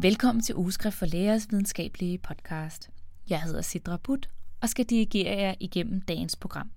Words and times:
Velkommen 0.00 0.42
til 0.42 0.54
Ugeskrift 0.54 0.96
for 0.96 1.06
Lægers 1.06 1.46
videnskabelige 1.50 2.18
podcast. 2.18 2.90
Jeg 3.30 3.42
hedder 3.42 3.62
Sidra 3.62 3.96
Butt 3.96 4.28
og 4.60 4.68
skal 4.68 4.84
dirigere 4.84 5.38
jer 5.38 5.54
igennem 5.60 6.00
dagens 6.00 6.36
program. 6.36 6.70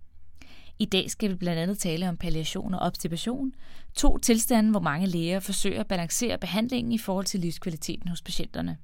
I 0.80 0.86
dag 0.86 1.12
skal 1.12 1.30
vi 1.30 1.36
blandt 1.36 1.60
andet 1.60 1.80
tale 1.80 2.10
om 2.10 2.18
palliation 2.18 2.74
og 2.74 2.80
obstipation, 2.80 3.54
to 3.96 4.18
tilstande, 4.18 4.72
hvor 4.72 4.80
mange 4.80 5.08
læger 5.08 5.40
forsøger 5.40 5.80
at 5.80 5.88
balancere 5.88 6.38
behandlingen 6.38 6.92
i 6.92 6.98
forhold 6.98 7.26
til 7.26 7.40
livskvaliteten 7.40 8.10
hos 8.10 8.22
patienterne. 8.22 8.78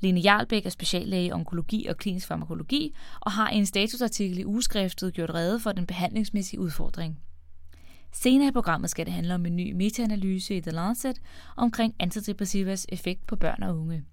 Lene 0.00 0.20
Jarlbæk 0.20 0.66
er 0.66 0.70
speciallæge 0.70 1.26
i 1.26 1.32
onkologi 1.32 1.86
og 1.86 1.96
klinisk 1.96 2.26
farmakologi 2.26 2.94
og 3.20 3.32
har 3.32 3.50
i 3.50 3.56
en 3.56 3.66
statusartikel 3.66 4.38
i 4.38 4.44
ugeskriftet 4.44 5.14
gjort 5.14 5.34
rede 5.34 5.60
for 5.60 5.72
den 5.72 5.86
behandlingsmæssige 5.86 6.60
udfordring. 6.60 7.18
Senere 8.12 8.48
i 8.48 8.52
programmet 8.52 8.90
skal 8.90 9.06
det 9.06 9.14
handle 9.14 9.34
om 9.34 9.46
en 9.46 9.56
ny 9.56 9.72
metaanalyse 9.72 10.56
i 10.56 10.60
The 10.60 10.70
Lancet 10.70 11.20
omkring 11.56 11.94
antidepressivas 12.00 12.86
effekt 12.88 13.26
på 13.26 13.36
børn 13.36 13.62
og 13.62 13.78
unge. 13.78 14.04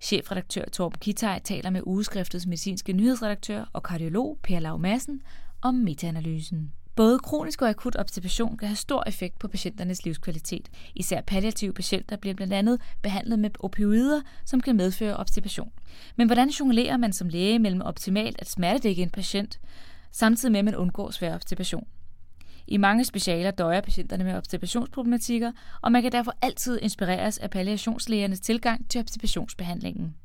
Chefredaktør 0.00 0.64
Torben 0.64 0.98
Kitaj 1.00 1.40
taler 1.44 1.70
med 1.70 1.82
ugeskriftets 1.84 2.46
medicinske 2.46 2.92
nyhedsredaktør 2.92 3.70
og 3.72 3.82
kardiolog 3.82 4.38
Per 4.42 4.60
Lau 4.60 4.76
Madsen 4.76 5.22
om 5.62 5.74
metaanalysen. 5.74 6.72
Både 6.96 7.18
kronisk 7.18 7.62
og 7.62 7.68
akut 7.68 7.96
observation 7.96 8.56
kan 8.56 8.68
have 8.68 8.76
stor 8.76 9.04
effekt 9.06 9.38
på 9.38 9.48
patienternes 9.48 10.04
livskvalitet. 10.04 10.68
Især 10.94 11.20
palliative 11.20 11.72
patienter 11.72 12.16
bliver 12.16 12.34
blandt 12.34 12.52
andet 12.52 12.80
behandlet 13.02 13.38
med 13.38 13.50
opioider, 13.60 14.20
som 14.44 14.60
kan 14.60 14.76
medføre 14.76 15.16
observation. 15.16 15.72
Men 16.16 16.26
hvordan 16.26 16.48
jonglerer 16.48 16.96
man 16.96 17.12
som 17.12 17.28
læge 17.28 17.58
mellem 17.58 17.80
optimalt 17.80 18.36
at 18.38 18.50
smertedække 18.50 19.02
en 19.02 19.10
patient, 19.10 19.60
samtidig 20.10 20.52
med 20.52 20.58
at 20.58 20.64
man 20.64 20.76
undgår 20.76 21.10
svær 21.10 21.34
observation? 21.34 21.86
I 22.68 22.76
mange 22.76 23.04
specialer 23.04 23.50
døjer 23.50 23.80
patienterne 23.80 24.24
med 24.24 24.36
obstipationsproblematikker, 24.36 25.52
og 25.82 25.92
man 25.92 26.02
kan 26.02 26.12
derfor 26.12 26.32
altid 26.42 26.78
inspireres 26.82 27.38
af 27.38 27.50
palliationslægernes 27.50 28.40
tilgang 28.40 28.90
til 28.90 29.00
obstipationsbehandlingen. 29.00 30.16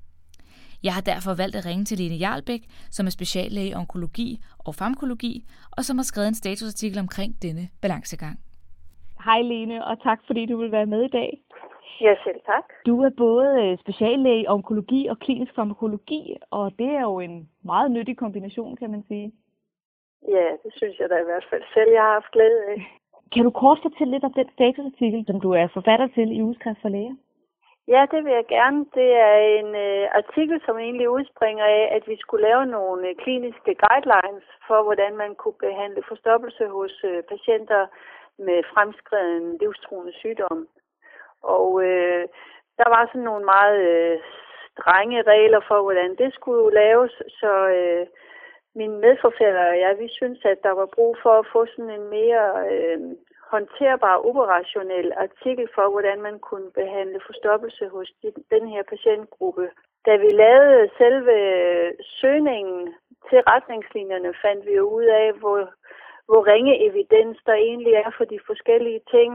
Jeg 0.83 0.93
har 0.93 1.01
derfor 1.01 1.33
valgt 1.37 1.55
at 1.55 1.65
ringe 1.65 1.85
til 1.85 1.97
Lene 1.97 2.15
Jarlbæk, 2.15 2.63
som 2.91 3.05
er 3.05 3.09
speciallæge 3.09 3.69
i 3.69 3.73
onkologi 3.73 4.39
og 4.59 4.75
farmakologi, 4.75 5.43
og 5.77 5.83
som 5.83 5.97
har 5.97 6.03
skrevet 6.03 6.27
en 6.27 6.35
statusartikel 6.35 6.99
omkring 6.99 7.31
denne 7.41 7.69
balancegang. 7.81 8.39
Hej 9.25 9.41
Lene, 9.41 9.85
og 9.85 10.03
tak 10.03 10.19
fordi 10.27 10.45
du 10.45 10.57
vil 10.57 10.71
være 10.71 10.85
med 10.85 11.01
i 11.03 11.07
dag. 11.19 11.29
Ja, 12.01 12.13
selv 12.23 12.39
tak. 12.45 12.63
Du 12.85 13.01
er 13.01 13.09
både 13.17 13.47
øh, 13.63 13.77
speciallæge 13.79 14.41
i 14.41 14.47
onkologi 14.47 15.07
og 15.07 15.19
klinisk 15.19 15.55
farmakologi, 15.55 16.35
og 16.51 16.71
det 16.79 16.89
er 16.99 17.01
jo 17.01 17.19
en 17.19 17.49
meget 17.63 17.91
nyttig 17.91 18.17
kombination, 18.17 18.75
kan 18.75 18.91
man 18.91 19.03
sige. 19.07 19.31
Ja, 20.27 20.47
det 20.63 20.71
synes 20.75 20.99
jeg 20.99 21.09
da 21.09 21.17
i 21.21 21.23
hvert 21.23 21.45
fald 21.49 21.63
selv, 21.73 21.91
jeg 21.91 22.01
har 22.01 22.13
haft 22.13 22.31
glæde 22.31 22.65
af. 22.65 22.99
Kan 23.33 23.43
du 23.43 23.51
kort 23.51 23.79
fortælle 23.81 24.11
lidt 24.13 24.23
om 24.23 24.33
den 24.33 24.49
statusartikel, 24.53 25.25
som 25.27 25.41
du 25.41 25.51
er 25.51 25.67
forfatter 25.73 26.07
til 26.07 26.37
i 26.37 26.41
Ugeskrift 26.41 26.81
for 26.81 26.89
Læger? 26.89 27.15
Ja, 27.87 28.05
det 28.11 28.23
vil 28.25 28.33
jeg 28.33 28.45
gerne. 28.47 28.85
Det 28.99 29.09
er 29.29 29.37
en 29.59 29.75
øh, 29.75 30.07
artikel, 30.21 30.61
som 30.65 30.77
egentlig 30.77 31.09
udspringer 31.09 31.65
af, 31.65 31.89
at 31.97 32.03
vi 32.07 32.15
skulle 32.19 32.47
lave 32.49 32.65
nogle 32.65 33.09
øh, 33.09 33.15
kliniske 33.15 33.75
guidelines 33.85 34.47
for, 34.67 34.83
hvordan 34.83 35.17
man 35.17 35.35
kunne 35.35 35.59
behandle 35.67 36.03
forstoppelse 36.07 36.67
hos 36.67 37.03
øh, 37.03 37.23
patienter 37.23 37.87
med 38.37 38.63
fremskreden 38.73 39.57
livstruende 39.61 40.13
sygdom. 40.13 40.67
Og 41.43 41.83
øh, 41.83 42.23
der 42.79 42.87
var 42.95 43.05
sådan 43.05 43.27
nogle 43.29 43.45
meget 43.45 43.79
øh, 43.91 44.19
strenge 44.71 45.21
regler 45.21 45.61
for, 45.67 45.81
hvordan 45.81 46.15
det 46.15 46.33
skulle 46.33 46.75
laves, 46.75 47.13
så 47.39 47.53
øh, 47.67 48.07
min 48.75 48.93
medforfatter 49.05 49.65
og 49.71 49.79
jeg, 49.79 49.99
vi 49.99 50.09
synes, 50.11 50.39
at 50.45 50.59
der 50.63 50.71
var 50.71 50.85
brug 50.85 51.17
for 51.23 51.33
at 51.39 51.47
få 51.53 51.65
sådan 51.65 51.89
en 51.99 52.07
mere 52.17 52.45
øh, 52.71 52.99
håndterbar 53.51 54.25
operationel 54.29 55.07
artikel 55.25 55.67
for, 55.75 55.85
hvordan 55.91 56.21
man 56.21 56.39
kunne 56.39 56.71
behandle 56.81 57.19
forstoppelse 57.27 57.85
hos 57.95 58.07
den 58.53 58.67
her 58.73 58.83
patientgruppe. 58.93 59.65
Da 60.05 60.13
vi 60.23 60.29
lavede 60.43 60.89
selve 60.97 61.35
søgningen 62.21 62.93
til 63.29 63.39
retningslinjerne, 63.51 64.33
fandt 64.43 64.65
vi 64.65 64.79
ud 64.79 65.07
af, 65.23 65.33
hvor, 65.41 65.59
hvor 66.27 66.41
ringe 66.51 66.73
evidens 66.89 67.37
der 67.45 67.53
egentlig 67.53 67.93
er 67.93 68.11
for 68.17 68.25
de 68.25 68.39
forskellige 68.49 69.01
ting. 69.15 69.31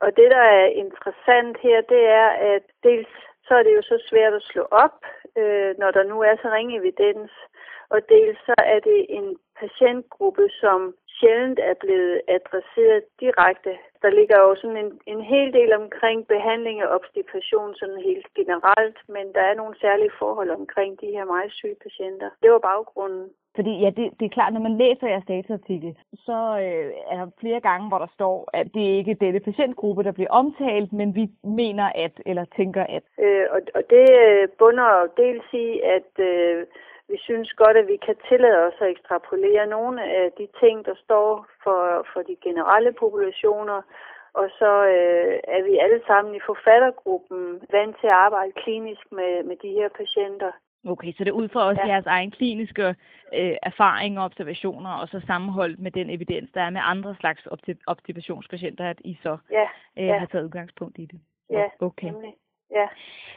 Og 0.00 0.16
det, 0.16 0.28
der 0.36 0.44
er 0.60 0.66
interessant 0.84 1.56
her, 1.66 1.80
det 1.80 2.02
er, 2.22 2.28
at 2.54 2.64
dels 2.82 3.12
så 3.46 3.54
er 3.54 3.62
det 3.62 3.74
jo 3.76 3.82
så 3.82 3.98
svært 4.10 4.34
at 4.34 4.42
slå 4.50 4.62
op, 4.70 4.96
øh, 5.40 5.74
når 5.78 5.90
der 5.90 6.02
nu 6.02 6.16
er 6.20 6.36
så 6.36 6.48
ringe 6.56 6.76
evidens, 6.76 7.30
og 7.94 8.00
dels 8.08 8.38
så 8.48 8.54
er 8.58 8.80
det 8.80 9.06
en 9.08 9.36
patientgruppe, 9.60 10.48
som 10.60 10.94
sjældent 11.18 11.58
er 11.70 11.74
blevet 11.84 12.20
adresseret 12.36 13.02
direkte. 13.20 13.72
Der 14.02 14.10
ligger 14.18 14.38
jo 14.38 14.54
sådan 14.54 14.80
en, 14.84 14.92
en 15.06 15.20
hel 15.32 15.52
del 15.52 15.72
omkring 15.72 16.26
behandling 16.26 16.80
af 16.80 16.88
obstipation 16.98 17.74
sådan 17.74 18.00
helt 18.08 18.26
generelt, 18.34 18.98
men 19.08 19.26
der 19.34 19.40
er 19.40 19.54
nogle 19.54 19.74
særlige 19.80 20.16
forhold 20.18 20.50
omkring 20.50 21.00
de 21.00 21.06
her 21.16 21.24
meget 21.24 21.52
syge 21.52 21.76
patienter. 21.82 22.30
Det 22.42 22.50
var 22.50 22.58
baggrunden. 22.58 23.30
Fordi 23.56 23.72
ja, 23.82 23.90
det, 23.98 24.06
det 24.18 24.24
er 24.26 24.36
klart, 24.36 24.52
når 24.52 24.60
man 24.60 24.78
læser 24.78 25.06
jeres 25.08 25.24
statusartikel, 25.24 25.96
så 26.26 26.38
øh, 26.64 26.90
er 27.10 27.16
der 27.20 27.28
flere 27.40 27.60
gange, 27.60 27.88
hvor 27.88 27.98
der 27.98 28.10
står, 28.14 28.50
at 28.52 28.66
det 28.74 28.86
ikke 28.98 29.10
er 29.10 29.22
denne 29.24 29.40
patientgruppe, 29.40 30.04
der 30.04 30.12
bliver 30.12 30.30
omtalt, 30.30 30.92
men 30.92 31.14
vi 31.14 31.24
mener 31.44 31.86
at, 31.94 32.12
eller 32.26 32.44
tænker 32.56 32.84
at. 32.96 33.02
Øh, 33.24 33.46
og, 33.50 33.60
og 33.74 33.82
det 33.90 34.06
øh, 34.24 34.48
bunder 34.58 35.06
dels 35.16 35.46
i, 35.52 35.80
at 35.96 36.12
øh, 36.18 36.66
vi 37.08 37.18
synes 37.18 37.52
godt, 37.52 37.76
at 37.76 37.86
vi 37.86 37.96
kan 38.06 38.16
tillade 38.28 38.66
os 38.66 38.80
at 38.80 38.90
ekstrapolere 38.90 39.66
nogle 39.66 40.02
af 40.04 40.32
de 40.38 40.48
ting, 40.60 40.84
der 40.84 40.94
står 41.04 41.46
for, 41.62 42.06
for 42.12 42.20
de 42.22 42.36
generelle 42.46 42.92
populationer, 42.92 43.82
og 44.40 44.46
så 44.58 44.72
øh, 44.96 45.34
er 45.56 45.62
vi 45.68 45.78
alle 45.84 46.00
sammen 46.06 46.34
i 46.34 46.46
forfattergruppen 46.46 47.62
vant 47.72 47.96
til 48.00 48.06
at 48.06 48.18
arbejde 48.26 48.52
klinisk 48.52 49.04
med, 49.12 49.42
med 49.42 49.56
de 49.56 49.70
her 49.78 49.88
patienter. 49.88 50.52
Okay, 50.88 51.12
så 51.12 51.24
det 51.24 51.30
er 51.30 51.40
ud 51.42 51.48
fra 51.48 51.68
også 51.68 51.82
ja. 51.84 51.88
jeres 51.92 52.06
egen 52.06 52.30
kliniske 52.30 52.86
øh, 53.34 53.56
erfaring 53.62 54.18
og 54.18 54.24
observationer, 54.24 54.90
og 54.90 55.08
så 55.08 55.20
sammenholdt 55.26 55.78
med 55.78 55.90
den 55.90 56.10
evidens, 56.10 56.50
der 56.54 56.62
er 56.62 56.70
med 56.70 56.80
andre 56.84 57.16
slags 57.20 57.48
observationspatienter, 57.86 58.90
at 58.90 59.00
I 59.04 59.18
så 59.22 59.38
ja. 59.50 59.68
Øh, 59.98 60.06
ja. 60.06 60.18
har 60.18 60.26
taget 60.26 60.44
udgangspunkt 60.44 60.98
i 60.98 61.06
det. 61.06 61.20
Ja, 61.50 61.64
okay. 61.80 62.06
Nemlig. 62.06 62.34
Ja. 62.70 62.86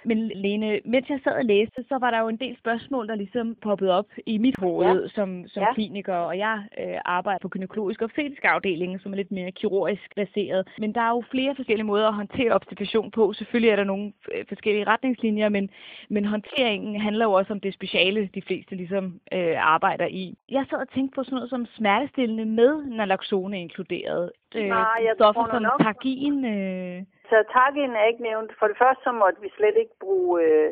Men 0.06 0.32
Lene, 0.36 0.80
mens 0.86 1.10
jeg 1.10 1.20
sad 1.24 1.32
og 1.32 1.46
læste, 1.46 1.84
så 1.90 1.98
var 1.98 2.12
der 2.12 2.20
jo 2.20 2.28
en 2.28 2.38
del 2.38 2.58
spørgsmål, 2.60 3.08
der 3.08 3.16
ligesom 3.16 3.56
poppede 3.62 3.92
op 3.92 4.06
i 4.26 4.38
mit 4.38 4.60
hoved 4.60 5.02
ja. 5.02 5.08
som, 5.08 5.48
som 5.48 5.64
ja. 5.64 5.74
kliniker, 5.74 6.16
og 6.16 6.38
jeg 6.38 6.64
øh, 6.80 6.98
arbejder 7.06 7.40
på 7.40 7.50
gynækologisk 7.50 8.02
og 8.02 8.12
fetisk 8.12 8.46
afdeling, 8.46 9.02
som 9.02 9.12
er 9.12 9.16
lidt 9.16 9.32
mere 9.32 9.52
kirurgisk 9.52 10.16
baseret. 10.16 10.68
Men 10.80 10.94
der 10.96 11.02
er 11.02 11.10
jo 11.10 11.24
flere 11.32 11.56
forskellige 11.56 11.86
måder 11.86 12.08
at 12.08 12.14
håndtere 12.14 12.52
obstipation 12.52 13.12
på. 13.12 13.34
Selvfølgelig 13.34 13.72
er 13.72 13.76
der 13.76 13.84
nogle 13.84 14.14
øh, 14.34 14.46
forskellige 14.48 14.88
retningslinjer, 14.88 15.50
men, 15.50 15.70
men 16.10 16.26
håndteringen 16.26 17.02
handler 17.02 17.26
jo 17.26 17.32
også 17.32 17.54
om 17.54 17.60
det 17.60 17.74
speciale, 17.74 18.30
de 18.36 18.42
fleste 18.42 18.76
ligesom 18.76 19.20
øh, 19.34 19.56
arbejder 19.58 20.08
i. 20.08 20.36
Jeg 20.50 20.66
sad 20.70 20.78
og 20.78 20.90
tænkte 20.90 21.16
på 21.16 21.24
sådan 21.24 21.36
noget 21.36 21.50
som 21.50 21.66
smertestillende 21.66 22.46
med 22.46 22.86
naloxone 22.86 23.62
inkluderet. 23.62 24.32
Øh, 24.56 24.68
Nej, 24.68 24.98
jeg 25.04 25.14
stoffer 25.16 25.42
tror 25.42 25.52
som 25.52 25.62
nok. 25.62 25.82
targin, 25.82 26.46
øh, 26.46 27.04
så 27.30 27.38
targin 27.56 27.96
er 27.96 28.06
ikke 28.06 28.28
nævnt. 28.30 28.52
For 28.60 28.68
det 28.68 28.78
første 28.78 29.04
så 29.04 29.12
måtte 29.12 29.42
vi 29.42 29.50
slet 29.58 29.78
ikke 29.78 29.96
bruge, 30.00 30.44
øh, 30.44 30.72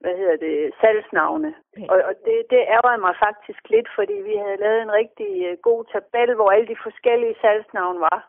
hvad 0.00 0.14
hedder 0.20 0.36
det, 0.36 0.74
salgsnavne. 0.80 1.54
Okay. 1.72 1.88
Og, 1.92 1.96
og 2.08 2.14
det, 2.26 2.36
det 2.50 2.60
ærger 2.76 2.96
mig 3.06 3.14
faktisk 3.26 3.62
lidt, 3.74 3.88
fordi 3.94 4.16
vi 4.28 4.34
havde 4.42 4.62
lavet 4.64 4.82
en 4.82 4.92
rigtig 5.00 5.32
øh, 5.48 5.56
god 5.68 5.84
tabel, 5.92 6.34
hvor 6.34 6.50
alle 6.50 6.68
de 6.72 6.82
forskellige 6.86 7.36
salgsnavne 7.40 8.00
var. 8.00 8.20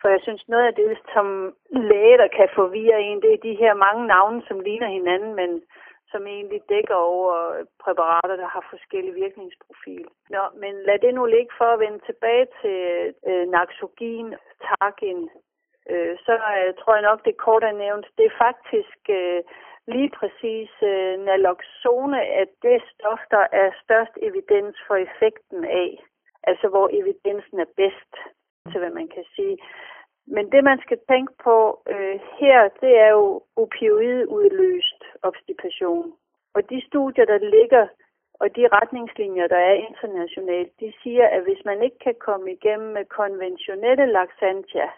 For 0.00 0.08
jeg 0.08 0.20
synes, 0.22 0.48
noget 0.48 0.66
af 0.66 0.74
det, 0.74 0.98
som 1.14 1.54
læge, 1.70 2.18
der 2.18 2.28
kan 2.38 2.48
forvirre 2.54 3.00
en, 3.02 3.22
det 3.22 3.32
er 3.32 3.46
de 3.48 3.54
her 3.62 3.74
mange 3.74 4.06
navne, 4.06 4.42
som 4.48 4.60
ligner 4.60 4.88
hinanden, 4.88 5.34
men 5.34 5.62
som 6.12 6.26
egentlig 6.26 6.60
dækker 6.68 6.94
over 6.94 7.34
præparater, 7.84 8.36
der 8.36 8.48
har 8.54 8.66
forskellige 8.70 9.14
virkningsprofil. 9.24 10.06
Nå, 10.30 10.42
men 10.62 10.74
lad 10.88 10.98
det 10.98 11.14
nu 11.14 11.24
ligge 11.26 11.52
for 11.58 11.64
at 11.64 11.80
vende 11.80 12.00
tilbage 12.06 12.46
til 12.60 12.80
øh, 13.30 13.48
Naxogin, 13.48 14.34
Targin, 14.64 15.30
øh, 15.92 16.14
så 16.24 16.32
øh, 16.32 16.74
tror 16.80 16.94
jeg 16.94 17.02
nok, 17.10 17.24
det 17.24 17.36
kort 17.36 17.64
er 17.64 17.80
nævnt. 17.84 18.06
Det 18.18 18.24
er 18.26 18.40
faktisk 18.46 19.00
øh, 19.08 19.42
lige 19.94 20.10
præcis 20.18 20.70
øh, 20.82 21.14
naloxone, 21.28 22.20
at 22.42 22.48
det 22.62 22.82
stof, 22.92 23.20
der 23.30 23.46
er 23.52 23.70
størst 23.84 24.14
evidens 24.22 24.76
for 24.86 24.96
effekten 25.06 25.64
af. 25.64 25.90
Altså 26.42 26.68
hvor 26.68 26.88
evidensen 27.00 27.60
er 27.60 27.70
bedst, 27.76 28.12
til 28.70 28.78
hvad 28.80 28.90
man 28.90 29.08
kan 29.08 29.24
sige. 29.36 29.58
Men 30.26 30.52
det, 30.52 30.64
man 30.64 30.78
skal 30.80 30.98
tænke 31.10 31.32
på 31.44 31.82
øh, 31.92 32.20
her, 32.40 32.68
det 32.80 32.92
er 32.98 33.10
jo 33.10 33.42
opioidudløst 33.56 35.02
obstipation. 35.22 36.12
Og 36.54 36.70
de 36.70 36.86
studier, 36.86 37.24
der 37.24 37.38
ligger, 37.38 37.86
og 38.40 38.56
de 38.56 38.68
retningslinjer, 38.68 39.46
der 39.46 39.56
er 39.56 39.84
internationalt, 39.88 40.72
de 40.80 40.92
siger, 41.02 41.26
at 41.26 41.42
hvis 41.42 41.64
man 41.64 41.82
ikke 41.82 41.98
kan 41.98 42.14
komme 42.20 42.52
igennem 42.52 42.88
med 42.92 43.04
konventionelle 43.04 44.06
laxantia, 44.06 44.88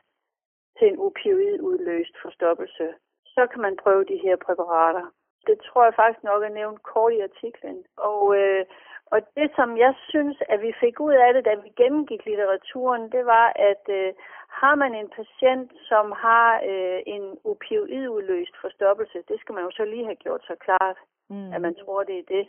til 0.81 0.89
en 0.89 0.99
opioidudløst 0.99 2.15
forstoppelse, 2.23 2.95
så 3.35 3.47
kan 3.47 3.61
man 3.61 3.77
prøve 3.77 4.05
de 4.05 4.19
her 4.25 4.37
præparater. 4.37 5.07
Det 5.47 5.59
tror 5.67 5.85
jeg 5.85 5.95
faktisk 5.95 6.25
nok 6.25 6.43
er 6.43 6.49
nævnt 6.49 6.83
kort 6.83 7.13
i 7.13 7.21
artiklen. 7.21 7.85
Og, 7.97 8.37
øh, 8.37 8.65
Og 9.15 9.21
det, 9.37 9.49
som 9.59 9.77
jeg 9.77 9.95
synes, 10.09 10.37
at 10.49 10.59
vi 10.63 10.73
fik 10.81 11.01
ud 11.01 11.13
af 11.13 11.31
det, 11.35 11.45
da 11.45 11.55
vi 11.55 11.69
gennemgik 11.81 12.23
litteraturen, 12.27 13.13
det 13.13 13.27
var, 13.27 13.47
at 13.71 13.85
øh, 13.89 14.13
har 14.61 14.75
man 14.75 14.95
en 14.95 15.09
patient, 15.19 15.73
som 15.91 16.13
har 16.13 16.49
øh, 16.71 17.01
en 17.07 17.25
opioidudløst 17.45 18.55
forstoppelse, 18.61 19.19
det 19.29 19.41
skal 19.41 19.55
man 19.55 19.65
jo 19.65 19.71
så 19.71 19.85
lige 19.85 20.05
have 20.05 20.23
gjort 20.25 20.43
så 20.51 20.55
klart, 20.67 20.99
mm. 21.31 21.53
at 21.55 21.61
man 21.61 21.75
tror, 21.75 22.03
det 22.03 22.19
er 22.19 22.27
det. 22.37 22.45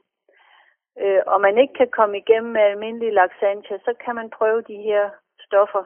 Øh, 1.02 1.22
og 1.26 1.42
man 1.42 1.58
ikke 1.58 1.74
kan 1.74 1.90
komme 1.98 2.18
igennem 2.18 2.52
med 2.52 2.62
almindelig 2.62 3.14
laxantia, 3.14 3.78
så 3.78 3.94
kan 4.04 4.16
man 4.16 4.30
prøve 4.30 4.62
de 4.62 4.78
her 4.90 5.10
stoffer. 5.40 5.84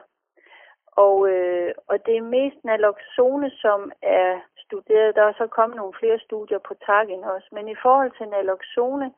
Og, 0.96 1.28
øh, 1.30 1.72
og 1.88 2.06
det 2.06 2.16
er 2.16 2.32
mest 2.36 2.64
naloxone, 2.64 3.50
som 3.50 3.92
er 4.02 4.40
studeret. 4.64 5.14
Der 5.14 5.22
er 5.22 5.32
så 5.38 5.46
kommet 5.46 5.76
nogle 5.76 5.94
flere 6.00 6.18
studier 6.18 6.58
på 6.58 6.74
takken 6.86 7.24
også. 7.24 7.48
Men 7.52 7.68
i 7.68 7.76
forhold 7.82 8.10
til 8.18 8.28
naloxone, 8.28 9.12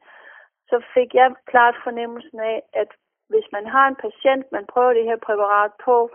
så 0.71 0.83
fik 0.95 1.15
jeg 1.15 1.35
klart 1.47 1.77
fornemmelsen 1.85 2.41
af, 2.41 2.63
at 2.73 2.91
hvis 3.29 3.47
man 3.53 3.67
har 3.67 3.89
en 3.89 3.97
patient, 3.97 4.53
man 4.53 4.67
prøver 4.67 4.93
det 4.93 5.05
her 5.05 5.17
præparat 5.17 5.73
på, 5.85 6.11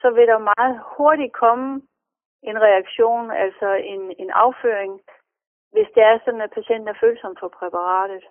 så 0.00 0.10
vil 0.10 0.26
der 0.26 0.50
meget 0.52 0.80
hurtigt 0.96 1.32
komme 1.32 1.82
en 2.42 2.62
reaktion, 2.62 3.30
altså 3.30 3.68
en, 3.74 4.14
en 4.18 4.30
afføring, 4.30 5.00
hvis 5.72 5.88
det 5.94 6.02
er 6.02 6.18
sådan, 6.24 6.40
at 6.40 6.50
patienten 6.50 6.88
er 6.88 7.00
følsom 7.00 7.36
for 7.40 7.48
præparatet. 7.48 8.22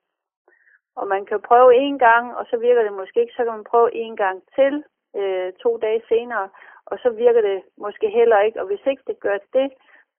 Og 0.95 1.07
man 1.07 1.25
kan 1.25 1.41
prøve 1.41 1.75
en 1.75 1.99
gang, 1.99 2.35
og 2.37 2.45
så 2.49 2.57
virker 2.57 2.83
det 2.83 2.93
måske 2.93 3.21
ikke, 3.21 3.33
så 3.37 3.43
kan 3.43 3.53
man 3.53 3.63
prøve 3.63 3.95
en 3.95 4.15
gang 4.15 4.43
til 4.55 4.83
øh, 5.15 5.53
to 5.53 5.77
dage 5.77 6.01
senere, 6.07 6.49
og 6.91 6.97
så 7.03 7.09
virker 7.09 7.41
det 7.41 7.63
måske 7.77 8.09
heller 8.09 8.39
ikke. 8.39 8.61
Og 8.61 8.67
hvis 8.67 8.85
ikke 8.85 9.03
det 9.07 9.19
gør 9.19 9.37
det, 9.53 9.67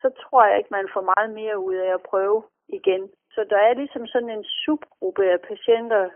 så 0.03 0.09
tror 0.23 0.45
jeg 0.47 0.59
ikke, 0.59 0.77
man 0.79 0.89
får 0.95 1.05
meget 1.13 1.31
mere 1.41 1.59
ud 1.59 1.75
af 1.75 1.95
at 1.95 2.03
prøve 2.11 2.43
igen. 2.69 3.11
Så 3.35 3.41
der 3.51 3.57
er 3.57 3.75
ligesom 3.75 4.07
sådan 4.07 4.31
en 4.31 4.45
subgruppe 4.45 5.25
af 5.35 5.41
patienter, 5.41 6.11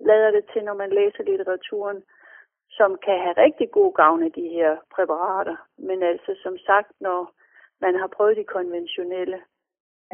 lader 0.00 0.30
det 0.30 0.44
til, 0.52 0.64
når 0.64 0.74
man 0.74 0.90
læser 0.90 1.22
litteraturen, 1.22 2.02
som 2.70 2.98
kan 3.04 3.18
have 3.24 3.34
rigtig 3.44 3.70
god 3.70 3.92
gavn 3.94 4.22
af 4.22 4.32
de 4.32 4.48
her 4.48 4.76
præparater. 4.94 5.56
Men 5.78 6.02
altså 6.02 6.32
som 6.42 6.58
sagt, 6.58 6.90
når 7.00 7.32
man 7.80 7.94
har 8.00 8.06
prøvet 8.06 8.36
de 8.36 8.44
konventionelle. 8.44 9.38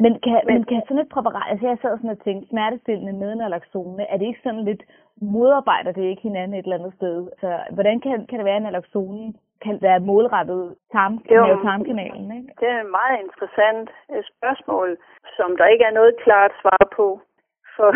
Men 0.03 0.19
kan, 0.25 0.41
men, 0.45 0.53
men 0.53 0.63
kan 0.63 0.81
sådan 0.87 1.03
et 1.03 1.09
præparat, 1.15 1.51
altså 1.51 1.67
jeg 1.67 1.77
sad 1.81 1.97
sådan 1.97 2.15
og 2.17 2.23
tænkte, 2.23 2.49
smertestillende 2.49 3.13
med 3.13 3.35
naloxone, 3.35 4.03
er 4.11 4.17
det 4.17 4.25
ikke 4.25 4.43
sådan 4.43 4.65
lidt, 4.69 4.83
modarbejder 5.21 5.91
det 5.91 6.03
ikke 6.03 6.21
hinanden 6.21 6.57
et 6.57 6.63
eller 6.63 6.79
andet 6.79 6.93
sted? 6.99 7.27
Så 7.41 7.49
hvordan 7.75 7.99
kan, 7.99 8.27
kan 8.27 8.37
det 8.37 8.45
være, 8.45 8.55
at 8.55 8.61
naloxone 8.61 9.33
kan 9.65 9.75
være 9.81 9.99
målrettet 9.99 10.75
tarm, 10.91 11.13
jo, 11.31 11.61
tarmkanalen? 11.63 12.31
Ikke? 12.37 12.53
Det 12.59 12.67
er 12.69 12.81
et 12.81 12.91
meget 12.99 13.17
interessant 13.25 13.89
øh, 14.11 14.23
spørgsmål, 14.33 14.97
som 15.37 15.57
der 15.57 15.65
ikke 15.65 15.85
er 15.85 15.97
noget 15.99 16.13
klart 16.23 16.51
svar 16.61 16.83
på. 16.95 17.21
For, 17.75 17.91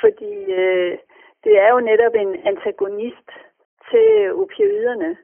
fordi 0.00 0.32
øh, 0.62 0.98
det 1.44 1.54
er 1.64 1.68
jo 1.74 1.80
netop 1.80 2.14
en 2.14 2.32
antagonist 2.50 3.28
til 3.90 4.08
opioiderne. 4.42 5.16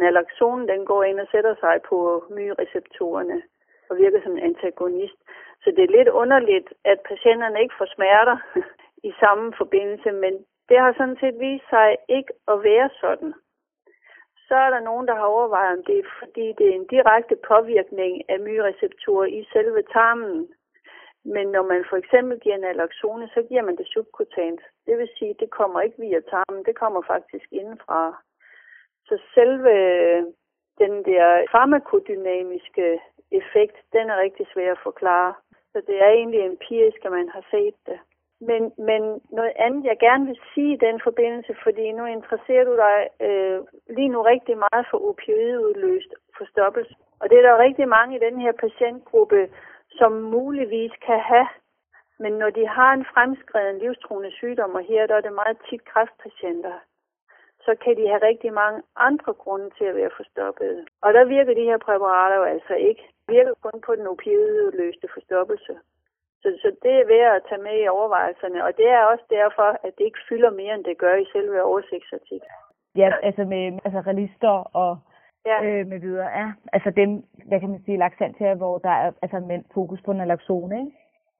Naloxone 0.00 0.68
den 0.68 0.84
går 0.84 1.02
ind 1.02 1.20
og 1.20 1.28
sætter 1.32 1.54
sig 1.60 1.76
på 1.88 2.24
myreceptorerne 2.30 3.42
og 3.90 3.96
virker 3.96 4.20
som 4.22 4.32
en 4.32 4.44
antagonist. 4.50 5.20
Så 5.62 5.70
det 5.76 5.84
er 5.84 5.96
lidt 5.98 6.08
underligt, 6.08 6.68
at 6.84 6.98
patienterne 7.00 7.62
ikke 7.62 7.74
får 7.78 7.88
smerter 7.94 8.36
i 9.10 9.12
samme 9.20 9.52
forbindelse, 9.58 10.12
men 10.12 10.32
det 10.68 10.78
har 10.78 10.92
sådan 10.92 11.18
set 11.20 11.36
vist 11.40 11.68
sig 11.70 11.96
ikke 12.08 12.32
at 12.48 12.62
være 12.62 12.90
sådan 13.00 13.34
så 14.50 14.56
er 14.66 14.70
der 14.70 14.88
nogen, 14.90 15.06
der 15.08 15.14
har 15.20 15.28
overvejet, 15.36 15.72
om 15.78 15.84
det 15.84 15.98
er, 15.98 16.08
fordi 16.20 16.46
det 16.58 16.66
er 16.68 16.76
en 16.80 16.90
direkte 16.94 17.36
påvirkning 17.50 18.12
af 18.32 18.38
myreceptorer 18.40 19.28
i 19.38 19.40
selve 19.52 19.82
tarmen. 19.92 20.48
Men 21.34 21.46
når 21.54 21.64
man 21.72 21.82
for 21.90 21.96
eksempel 21.96 22.40
giver 22.40 22.58
naloxone, 22.58 23.26
så 23.34 23.40
giver 23.48 23.62
man 23.62 23.76
det 23.76 23.86
subkutant. 23.94 24.60
Det 24.86 24.98
vil 24.98 25.10
sige, 25.18 25.34
det 25.40 25.50
kommer 25.50 25.80
ikke 25.80 26.00
via 26.06 26.20
tarmen, 26.20 26.64
det 26.64 26.76
kommer 26.82 27.02
faktisk 27.12 27.46
indenfra. 27.52 28.22
Så 29.08 29.14
selve 29.34 29.74
den 30.82 30.94
der 31.10 31.26
farmakodynamiske 31.52 33.00
effekt, 33.40 33.76
den 33.92 34.10
er 34.10 34.16
rigtig 34.24 34.46
svær 34.52 34.72
at 34.72 34.84
forklare. 34.88 35.34
Så 35.72 35.82
det 35.86 35.96
er 36.02 36.08
egentlig 36.08 36.40
empirisk, 36.40 37.04
at 37.04 37.12
man 37.12 37.28
har 37.28 37.44
set 37.50 37.74
det. 37.86 37.98
Men, 38.40 38.72
men 38.78 39.02
noget 39.30 39.52
andet, 39.56 39.84
jeg 39.84 39.98
gerne 39.98 40.26
vil 40.26 40.40
sige 40.54 40.72
i 40.74 40.82
den 40.86 41.00
forbindelse, 41.04 41.54
fordi 41.62 41.92
nu 41.92 42.04
interesserer 42.06 42.64
du 42.64 42.74
dig 42.76 42.98
øh, 43.26 43.60
lige 43.96 44.08
nu 44.14 44.22
rigtig 44.22 44.56
meget 44.56 44.86
for 44.90 44.98
opioidudløst 45.10 46.12
forstoppelse. 46.38 46.94
Og 47.20 47.30
det 47.30 47.38
er 47.38 47.42
der 47.42 47.64
rigtig 47.66 47.88
mange 47.88 48.16
i 48.16 48.24
den 48.26 48.40
her 48.40 48.52
patientgruppe, 48.52 49.48
som 49.90 50.12
muligvis 50.12 50.92
kan 51.06 51.20
have. 51.20 51.48
Men 52.18 52.32
når 52.32 52.50
de 52.50 52.66
har 52.68 52.92
en 52.92 53.06
fremskreden 53.14 53.78
livstruende 53.78 54.32
sygdom, 54.32 54.74
og 54.74 54.82
her 54.82 55.06
der 55.06 55.14
er 55.14 55.20
det 55.20 55.32
meget 55.32 55.58
tit 55.68 55.84
kræftpatienter, 55.84 56.76
så 57.64 57.74
kan 57.84 57.96
de 57.96 58.08
have 58.08 58.22
rigtig 58.30 58.52
mange 58.52 58.82
andre 58.96 59.32
grunde 59.32 59.70
til 59.78 59.84
at 59.84 59.96
være 59.96 60.16
forstoppet. 60.16 60.88
Og 61.02 61.14
der 61.14 61.24
virker 61.24 61.54
de 61.54 61.68
her 61.70 61.78
præparater 61.78 62.36
jo 62.36 62.42
altså 62.42 62.74
ikke. 62.74 63.02
Virker 63.36 63.54
kun 63.66 63.80
på 63.86 63.92
den 63.98 64.06
opioidudløste 64.06 65.06
forstoppelse. 65.14 65.74
Så, 66.42 66.48
så 66.62 66.68
det 66.82 66.94
er 67.00 67.10
værd 67.14 67.36
at 67.36 67.42
tage 67.48 67.62
med 67.62 67.76
i 67.84 67.88
overvejelserne, 67.88 68.64
og 68.66 68.76
det 68.76 68.88
er 68.88 69.02
også 69.12 69.24
derfor, 69.30 69.68
at 69.86 69.92
det 69.98 70.04
ikke 70.04 70.26
fylder 70.28 70.50
mere, 70.50 70.74
end 70.74 70.84
det 70.84 70.98
gør 70.98 71.14
i 71.16 71.26
selve 71.32 71.62
oversigtsartiklen. 71.62 72.56
Ja, 72.96 73.10
altså 73.22 73.44
med 73.44 73.64
altså 73.84 74.00
realister 74.00 74.54
og 74.82 74.98
ja. 75.46 75.56
øh, 75.64 75.86
med 75.86 75.98
videre. 76.00 76.28
Ja, 76.40 76.46
altså 76.72 76.90
dem, 76.90 77.10
hvad 77.48 77.60
kan 77.60 77.70
man 77.70 77.82
sige, 77.84 77.98
laxantia, 77.98 78.54
hvor 78.54 78.78
der 78.78 78.90
er 78.90 79.12
altså 79.22 79.38
med 79.40 79.58
fokus 79.74 80.00
på 80.04 80.12
naloxone, 80.12 80.78
ikke? 80.80 80.92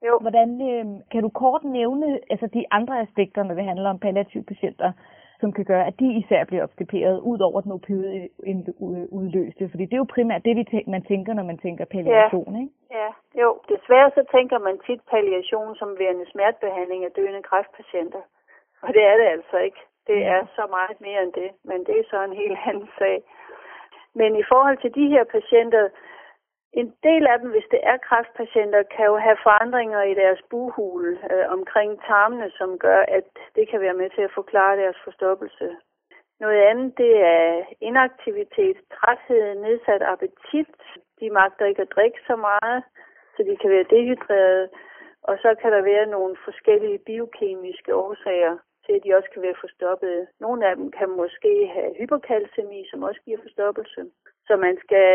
Jo. 0.06 0.19
Hvordan, 0.19 0.48
øh, 0.70 0.84
kan 1.12 1.22
du 1.22 1.28
kort 1.28 1.64
nævne 1.64 2.19
altså 2.31 2.46
de 2.46 2.64
andre 2.70 3.00
aspekter, 3.00 3.43
når 3.43 3.54
det 3.54 3.64
handler 3.64 3.90
om 3.90 3.98
palliative 3.98 4.44
patienter, 4.44 4.93
som 5.40 5.52
kan 5.52 5.64
gøre, 5.64 5.87
at 5.87 6.00
de 6.00 6.08
især 6.20 6.44
bliver 6.44 6.62
obstiperet 6.62 7.20
ud 7.20 7.40
over 7.48 7.60
den 7.60 7.72
opioid-udløste? 7.72 9.64
Fordi 9.70 9.84
det 9.84 9.92
er 9.94 10.04
jo 10.04 10.14
primært 10.16 10.44
det, 10.44 10.87
man 10.87 11.02
tænker, 11.02 11.32
når 11.34 11.42
man 11.50 11.58
tænker 11.58 11.84
palliation, 11.84 12.54
ja. 12.54 12.60
ikke? 12.60 12.72
Ja, 12.98 13.10
jo. 13.42 13.48
Desværre 13.69 14.10
så 14.14 14.22
tænker 14.37 14.58
man 14.58 14.76
tit 14.87 15.00
palliation 15.10 15.76
som 15.76 15.98
værende 15.98 16.31
smertebehandling 16.31 17.04
af 17.04 17.10
døende 17.10 17.42
kræftpatienter. 17.42 18.22
Og 18.82 18.94
det 18.94 19.02
er 19.10 19.16
det 19.16 19.26
altså 19.37 19.56
ikke. 19.58 19.81
Det 20.06 20.19
er 20.34 20.42
så 20.56 20.64
meget 20.76 21.00
mere 21.00 21.22
end 21.22 21.32
det, 21.32 21.50
men 21.64 21.78
det 21.86 21.94
er 21.98 22.04
så 22.10 22.19
en 22.22 22.36
helt 22.43 22.58
anden 22.66 22.88
sag. 22.98 23.22
Men 24.14 24.36
i 24.36 24.44
forhold 24.52 24.78
til 24.81 24.94
de 24.94 25.06
her 25.14 25.25
patienter, 25.25 25.88
en 26.72 26.94
del 27.02 27.26
af 27.26 27.38
dem, 27.38 27.50
hvis 27.50 27.69
det 27.70 27.81
er 27.82 27.96
kræftpatienter, 27.96 28.82
kan 28.82 29.06
jo 29.06 29.17
have 29.17 29.38
forandringer 29.43 30.02
i 30.02 30.14
deres 30.14 30.40
buhul 30.50 31.19
øh, 31.32 31.46
omkring 31.56 32.00
tarmene, 32.02 32.50
som 32.50 32.78
gør, 32.78 33.00
at 33.08 33.28
det 33.56 33.69
kan 33.69 33.81
være 33.81 33.94
med 33.94 34.11
til 34.11 34.22
at 34.22 34.34
forklare 34.34 34.76
deres 34.76 34.96
forstoppelse. 35.05 35.77
Noget 36.41 36.60
andet, 36.70 36.98
det 36.98 37.15
er 37.24 37.65
inaktivitet, 37.81 38.77
træthed, 38.94 39.55
nedsat 39.55 40.03
appetit. 40.03 40.77
De 41.20 41.31
magter 41.31 41.65
ikke 41.67 41.82
at 41.82 41.93
drikke 41.96 42.20
så 42.27 42.36
meget, 42.36 42.82
så 43.36 43.41
de 43.48 43.56
kan 43.56 43.70
være 43.70 43.91
dehydrerede. 43.94 44.69
Og 45.22 45.39
så 45.43 45.55
kan 45.60 45.72
der 45.72 45.82
være 45.82 46.06
nogle 46.06 46.36
forskellige 46.44 46.98
biokemiske 46.98 47.94
årsager 47.94 48.58
til, 48.86 48.93
at 48.93 49.05
de 49.05 49.15
også 49.17 49.31
kan 49.31 49.43
være 49.43 49.60
forstoppede. 49.60 50.27
Nogle 50.41 50.67
af 50.69 50.77
dem 50.77 50.91
kan 50.91 51.10
måske 51.10 51.70
have 51.74 51.94
hyperkalcemi, 51.98 52.86
som 52.91 53.03
også 53.03 53.20
giver 53.24 53.39
forstoppelse. 53.43 54.00
Så 54.50 54.56
man 54.56 54.76
skal 54.84 55.08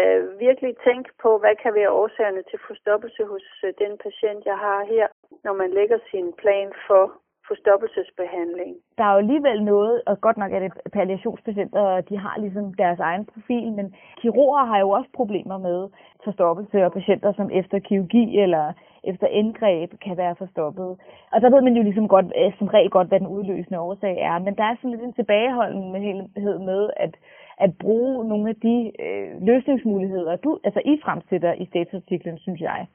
virkelig 0.45 0.73
tænke 0.87 1.09
på, 1.23 1.29
hvad 1.41 1.55
kan 1.63 1.73
være 1.79 1.95
årsagerne 2.01 2.43
til 2.49 2.59
forstoppelse 2.67 3.23
hos 3.31 3.45
øh, 3.65 3.73
den 3.83 3.93
patient, 4.05 4.41
jeg 4.51 4.57
har 4.65 4.79
her, 4.93 5.07
når 5.45 5.53
man 5.61 5.69
lægger 5.79 5.97
sin 6.11 6.27
plan 6.41 6.69
for 6.87 7.03
forstoppelsesbehandling. 7.47 8.73
Der 8.97 9.03
er 9.03 9.13
jo 9.13 9.17
alligevel 9.17 9.63
noget, 9.63 10.01
og 10.05 10.21
godt 10.21 10.37
nok 10.37 10.51
er 10.53 10.59
det 10.59 10.71
palliationspatienter, 10.93 11.81
og 11.81 12.09
de 12.09 12.17
har 12.17 12.35
ligesom 12.39 12.73
deres 12.73 12.99
egen 12.99 13.25
profil, 13.25 13.71
men 13.77 13.95
kirurger 14.21 14.63
har 14.71 14.79
jo 14.79 14.89
også 14.89 15.09
problemer 15.13 15.57
med 15.57 15.89
forstoppelse, 16.23 16.85
og 16.85 16.91
patienter, 16.91 17.33
som 17.33 17.49
efter 17.51 17.79
kirurgi 17.79 18.39
eller 18.39 18.73
efter 19.03 19.27
indgreb 19.27 19.89
kan 20.05 20.17
være 20.17 20.35
forstoppet. 20.35 20.89
Og 21.33 21.41
der 21.41 21.49
ved 21.49 21.61
man 21.61 21.75
jo 21.77 21.83
ligesom 21.83 22.07
godt, 22.07 22.25
øh, 22.39 22.51
som 22.59 22.67
regel 22.67 22.89
godt, 22.89 23.07
hvad 23.07 23.19
den 23.19 23.33
udløsende 23.35 23.79
årsag 23.79 24.15
er, 24.29 24.39
men 24.39 24.55
der 24.57 24.63
er 24.63 24.75
sådan 24.75 24.91
lidt 24.91 25.03
en 25.03 25.13
tilbageholdenhed 25.13 26.59
med, 26.59 26.89
at 26.97 27.13
at 27.57 27.77
bruge 27.77 28.27
nogle 28.27 28.49
af 28.49 28.55
de 28.55 28.91
øh, 28.99 29.41
løsningsmuligheder, 29.41 30.35
du, 30.35 30.59
altså 30.63 30.81
I 30.85 30.99
fremsætter 31.03 31.53
i 31.53 31.65
statusartiklen, 31.65 32.37
synes 32.37 32.61
jeg. 32.61 32.87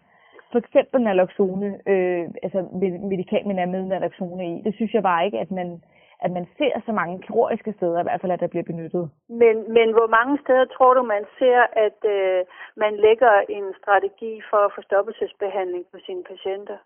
For 0.53 0.59
eksempel 0.59 1.01
naloxone, 1.03 1.69
øh, 1.87 2.29
altså 2.43 2.69
medikament 3.11 3.47
med 3.47 3.83
naloxone 3.83 4.45
i, 4.53 4.63
det 4.63 4.75
synes 4.75 4.95
jeg 4.95 5.03
bare 5.03 5.25
ikke, 5.27 5.39
at 5.39 5.51
man, 5.51 5.83
at 6.21 6.31
man 6.31 6.47
ser 6.59 6.81
så 6.87 6.93
mange 6.93 7.23
kirurgiske 7.23 7.73
steder, 7.73 8.01
i 8.01 8.03
hvert 8.03 8.21
fald, 8.21 8.33
at 8.33 8.41
der 8.41 8.47
bliver 8.47 8.71
benyttet. 8.71 9.11
Men, 9.29 9.73
men 9.77 9.89
hvor 9.97 10.09
mange 10.17 10.39
steder 10.45 10.65
tror 10.65 10.95
du, 10.95 11.03
man 11.03 11.25
ser, 11.39 11.61
at 11.87 12.01
øh, 12.17 12.45
man 12.77 12.97
lægger 12.97 13.35
en 13.49 13.67
strategi 13.83 14.43
for 14.51 14.73
forstoppelsesbehandling 14.75 15.85
på 15.93 15.99
sine 16.07 16.25
patienter? 16.25 16.77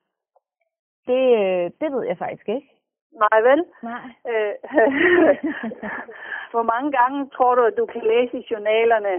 Det, 1.07 1.25
øh, 1.43 1.71
det 1.81 1.89
ved 1.95 2.03
jeg 2.07 2.19
faktisk 2.19 2.49
ikke. 2.49 2.69
Nej, 3.23 3.41
vel? 3.49 3.65
Nej. 3.83 4.07
Øh, 4.31 4.55
hvor 6.53 6.63
mange 6.73 6.93
gange 6.99 7.31
tror 7.37 7.55
du, 7.55 7.63
at 7.63 7.77
du 7.77 7.87
kan 7.87 8.03
læse 8.03 8.39
i 8.39 8.47
journalerne, 8.51 9.15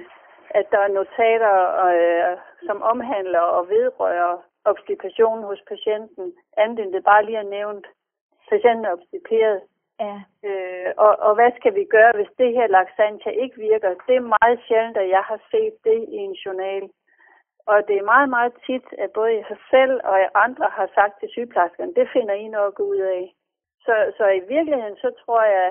at 0.49 0.65
der 0.71 0.79
er 0.79 0.87
notater, 0.87 1.55
øh, 1.87 2.37
som 2.67 2.81
omhandler 2.81 3.39
og 3.39 3.69
vedrører 3.69 4.37
obstipation 4.65 5.43
hos 5.43 5.61
patienten, 5.67 6.33
andet 6.57 6.79
end 6.85 6.93
det 6.93 7.03
bare 7.03 7.25
lige 7.25 7.37
er 7.37 7.53
nævnt? 7.57 7.87
patienten 8.49 8.85
er 8.85 8.93
obstiperet. 8.97 9.61
Ja. 9.99 10.15
Øh, 10.47 10.91
og, 10.97 11.13
og 11.27 11.35
hvad 11.35 11.51
skal 11.59 11.75
vi 11.75 11.85
gøre, 11.95 12.11
hvis 12.15 12.31
det 12.37 12.49
her 12.57 12.67
laxantia 12.67 13.31
ikke 13.31 13.57
virker? 13.69 13.89
Det 14.07 14.15
er 14.15 14.33
meget 14.37 14.59
sjældent, 14.67 14.97
at 14.97 15.09
jeg 15.09 15.23
har 15.29 15.39
set 15.51 15.75
det 15.83 15.99
i 16.15 16.17
en 16.27 16.35
journal. 16.45 16.89
Og 17.71 17.77
det 17.87 17.95
er 17.97 18.11
meget, 18.13 18.29
meget 18.29 18.53
tit, 18.65 18.87
at 19.03 19.09
både 19.11 19.31
jeg 19.35 19.57
selv 19.69 19.95
og 20.03 20.17
andre 20.45 20.67
har 20.77 20.89
sagt 20.95 21.19
til 21.19 21.29
sygeplejerskerne, 21.31 21.93
det 21.95 22.07
finder 22.13 22.33
I 22.33 22.47
nok 22.47 22.79
ud 22.79 22.97
af. 22.97 23.33
Så, 23.85 23.95
så 24.17 24.25
i 24.39 24.41
virkeligheden, 24.55 24.95
så 25.03 25.09
tror 25.21 25.43
jeg, 25.57 25.69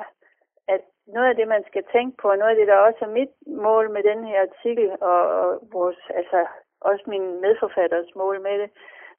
at 0.68 0.80
noget 1.06 1.28
af 1.28 1.37
det, 1.37 1.49
man 1.49 1.64
skal 1.71 1.85
tænke 1.92 2.16
på, 2.23 2.26
og 2.30 2.38
noget 2.38 2.50
af 2.50 2.56
det, 2.56 2.68
der 2.68 2.87
også 2.88 3.02
er 3.04 3.16
mit 3.18 3.35
mål 3.47 3.90
med 3.90 4.02
den 4.11 4.25
her 4.25 4.40
artikel, 4.49 4.90
og, 5.00 5.21
og 5.40 5.49
vores, 5.73 6.00
altså 6.21 6.47
også 6.80 7.04
min 7.06 7.40
medforfatters 7.40 8.11
mål 8.14 8.40
med 8.40 8.59
det, 8.62 8.71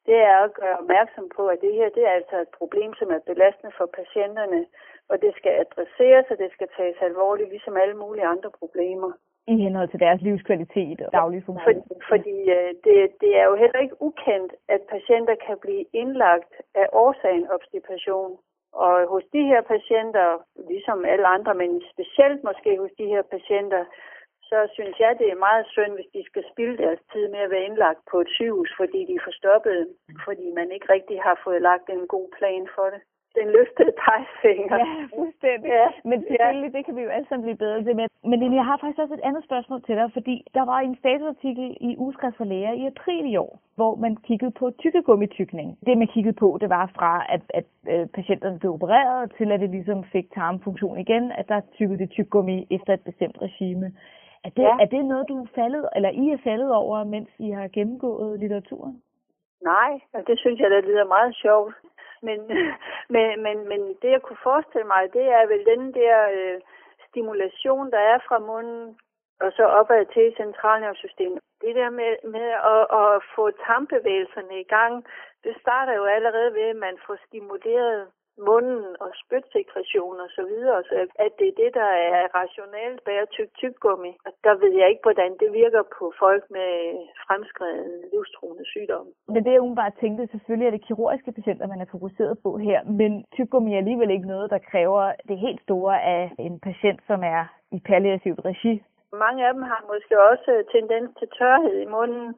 det 0.07 0.17
er 0.31 0.37
at 0.47 0.53
gøre 0.53 0.77
opmærksom 0.81 1.25
på, 1.37 1.43
at 1.53 1.61
det 1.61 1.73
her 1.79 1.89
det 1.97 2.03
er 2.07 2.15
altså 2.19 2.35
et 2.45 2.51
problem, 2.59 2.91
som 2.99 3.09
er 3.15 3.19
belastende 3.29 3.73
for 3.77 3.87
patienterne, 3.99 4.65
og 5.09 5.15
det 5.23 5.31
skal 5.39 5.53
adresseres, 5.63 6.27
og 6.31 6.37
det 6.37 6.49
skal 6.51 6.69
tages 6.77 6.97
alvorligt, 7.01 7.49
ligesom 7.49 7.77
alle 7.83 7.97
mulige 8.03 8.27
andre 8.33 8.51
problemer. 8.61 9.11
I 9.47 9.55
henhold 9.65 9.89
til 9.89 9.99
deres 9.99 10.21
livskvalitet 10.21 11.01
og 11.01 11.11
daglige 11.11 11.43
funktion. 11.45 11.83
For, 11.87 12.07
fordi 12.11 12.37
øh, 12.57 12.71
det, 12.85 12.97
det 13.21 13.31
er 13.41 13.45
jo 13.49 13.55
heller 13.55 13.79
ikke 13.79 14.01
ukendt, 14.01 14.51
at 14.69 14.81
patienter 14.95 15.35
kan 15.45 15.57
blive 15.65 15.85
indlagt 15.93 16.53
af 16.75 16.87
årsagen 16.93 17.47
obstipation. 17.57 18.31
Og 18.84 19.08
hos 19.13 19.24
de 19.34 19.44
her 19.51 19.62
patienter, 19.62 20.27
ligesom 20.72 21.05
alle 21.05 21.27
andre, 21.27 21.53
men 21.62 21.84
specielt 21.94 22.44
måske 22.44 22.72
hos 22.84 22.94
de 22.98 23.08
her 23.13 23.22
patienter, 23.22 23.84
så 24.50 24.58
synes 24.75 25.00
jeg, 25.00 25.20
det 25.20 25.27
er 25.29 25.46
meget 25.48 25.65
synd, 25.75 25.94
hvis 25.96 26.10
de 26.13 26.22
skal 26.29 26.44
spilde 26.51 26.77
deres 26.84 27.00
tid 27.12 27.27
med 27.27 27.39
at 27.39 27.51
være 27.51 27.67
indlagt 27.70 28.01
på 28.12 28.15
et 28.22 28.29
sygehus, 28.38 28.72
fordi 28.77 29.00
de 29.10 29.15
er 29.15 29.25
forstoppet, 29.27 29.79
fordi 30.25 30.51
man 30.60 30.72
ikke 30.72 30.94
rigtig 30.96 31.17
har 31.22 31.41
fået 31.44 31.62
lagt 31.62 31.89
en 31.89 32.08
god 32.08 32.27
plan 32.38 32.67
for 32.75 32.88
det 32.94 33.01
den 33.39 33.48
løftede 33.58 33.94
pegfinger. 34.04 34.77
Ja, 34.77 34.94
fuldstændig. 35.18 35.70
Ja. 35.70 35.88
Men 36.10 36.18
selvfølgelig, 36.27 36.72
ja. 36.72 36.77
det 36.77 36.86
kan 36.86 36.96
vi 36.96 37.01
jo 37.08 37.10
alle 37.15 37.27
sammen 37.27 37.46
blive 37.48 37.62
bedre 37.63 37.84
til. 37.84 37.96
Men, 37.96 38.08
men 38.30 38.39
Lene, 38.39 38.56
jeg 38.62 38.65
har 38.65 38.77
faktisk 38.77 39.00
også 39.04 39.13
et 39.13 39.27
andet 39.30 39.44
spørgsmål 39.44 39.82
til 39.84 39.96
dig, 39.96 40.08
fordi 40.18 40.36
der 40.58 40.65
var 40.72 40.80
en 40.80 40.96
statusartikel 41.01 41.77
i 41.82 41.92
Ugeskrift 41.98 42.38
for 42.38 42.48
Læger 42.51 42.74
i 42.82 42.86
april 42.94 43.25
i 43.34 43.36
år, 43.46 43.60
hvor 43.75 43.96
man 43.96 44.13
kiggede 44.27 44.51
på 44.51 44.65
tykkegummitykning. 44.82 45.68
Det, 45.86 45.98
man 45.98 46.08
kiggede 46.08 46.38
på, 46.44 46.58
det 46.62 46.70
var 46.70 46.92
fra, 46.98 47.12
at, 47.30 47.42
at 47.60 47.68
øh, 47.94 48.08
patienterne 48.18 48.60
blev 48.60 48.72
opereret, 48.74 49.32
til 49.38 49.51
at 49.51 49.60
det 49.60 49.70
ligesom 49.70 50.04
fik 50.04 50.27
tarmfunktion 50.34 50.98
igen, 51.00 51.32
at 51.32 51.50
der 51.50 51.60
tykkede 51.77 52.00
det 52.00 52.10
tyggegummi 52.10 52.68
efter 52.72 52.94
et 52.94 53.04
bestemt 53.10 53.38
regime. 53.42 53.88
Er 54.46 54.50
det, 54.50 54.63
ja. 54.63 54.77
er 54.84 54.86
det 54.86 55.06
noget, 55.06 55.25
du 55.30 55.44
er 55.44 55.48
faldet, 55.56 55.89
eller 55.96 56.10
I 56.10 56.30
er 56.30 56.38
faldet 56.44 56.74
over, 56.74 57.04
mens 57.04 57.30
I 57.39 57.50
har 57.50 57.68
gennemgået 57.68 58.39
litteraturen? 58.39 59.01
Nej, 59.74 59.92
og 60.13 60.22
det 60.27 60.39
synes 60.39 60.60
jeg, 60.60 60.70
det 60.70 60.86
lyder 60.86 61.06
meget 61.06 61.36
sjovt. 61.36 61.74
Men, 62.27 62.39
men, 63.13 63.44
men, 63.46 63.58
men 63.70 63.82
det, 64.01 64.10
jeg 64.15 64.22
kunne 64.22 64.46
forestille 64.50 64.88
mig, 64.94 65.13
det 65.13 65.25
er 65.38 65.46
vel 65.48 65.65
den 65.65 65.94
der 65.94 66.17
øh, 66.38 66.62
stimulation, 67.10 67.91
der 67.91 68.01
er 68.13 68.20
fra 68.27 68.39
munden 68.39 68.98
og 69.44 69.51
så 69.58 69.63
opad 69.79 70.05
til 70.05 70.34
centralnervesystemet. 70.38 71.39
Det 71.62 71.75
der 71.75 71.89
med, 71.89 72.12
med 72.36 72.50
at, 72.74 72.84
at 73.01 73.24
få 73.36 73.44
tarmbevægelserne 73.51 74.60
i 74.60 74.67
gang, 74.75 75.05
det 75.44 75.53
starter 75.62 75.94
jo 75.94 76.05
allerede 76.05 76.53
ved, 76.53 76.67
at 76.74 76.75
man 76.75 76.98
får 77.05 77.17
stimuleret 77.27 78.08
munden 78.38 78.86
og 79.04 79.10
spytsekretion 79.24 80.15
og 80.25 80.30
så 80.38 80.44
videre, 80.51 80.84
så 80.84 80.94
at 81.25 81.32
det 81.39 81.48
er 81.48 81.60
det, 81.63 81.72
der 81.74 81.92
er 82.15 82.24
rationelt 82.39 83.01
at 83.08 83.30
tyk 83.30 83.51
tyggegummi. 83.62 84.12
Og 84.25 84.32
der 84.44 84.56
ved 84.63 84.74
jeg 84.80 84.89
ikke, 84.89 85.06
hvordan 85.08 85.32
det 85.42 85.50
virker 85.54 85.84
på 85.98 86.13
folk 86.24 86.44
med 86.58 86.72
fremskreden 87.25 87.94
livstruende 88.13 88.65
sygdom. 88.74 89.08
Men 89.34 89.44
det, 89.44 89.51
jeg 89.51 89.62
umiddelbart 89.62 90.01
tænkte, 90.01 90.27
selvfølgelig 90.27 90.68
er 90.68 90.75
det 90.75 90.86
kirurgiske 90.88 91.32
patienter, 91.32 91.68
man 91.68 91.82
er 91.82 91.94
fokuseret 91.96 92.39
på 92.44 92.58
her, 92.58 92.84
men 92.84 93.25
tyggegummi 93.36 93.74
er 93.74 93.77
alligevel 93.77 94.10
ikke 94.12 94.27
noget, 94.34 94.51
der 94.51 94.68
kræver 94.72 95.04
det 95.30 95.38
helt 95.38 95.62
store 95.62 96.01
af 96.01 96.32
en 96.39 96.60
patient, 96.60 97.00
som 97.08 97.24
er 97.24 97.44
i 97.72 97.80
palliativt 97.89 98.42
regi. 98.46 98.84
Mange 99.13 99.48
af 99.48 99.54
dem 99.54 99.63
har 99.63 99.82
måske 99.94 100.15
også 100.32 100.51
tendens 100.72 101.10
til 101.20 101.27
tørhed 101.38 101.77
i 101.82 101.86
munden, 101.86 102.36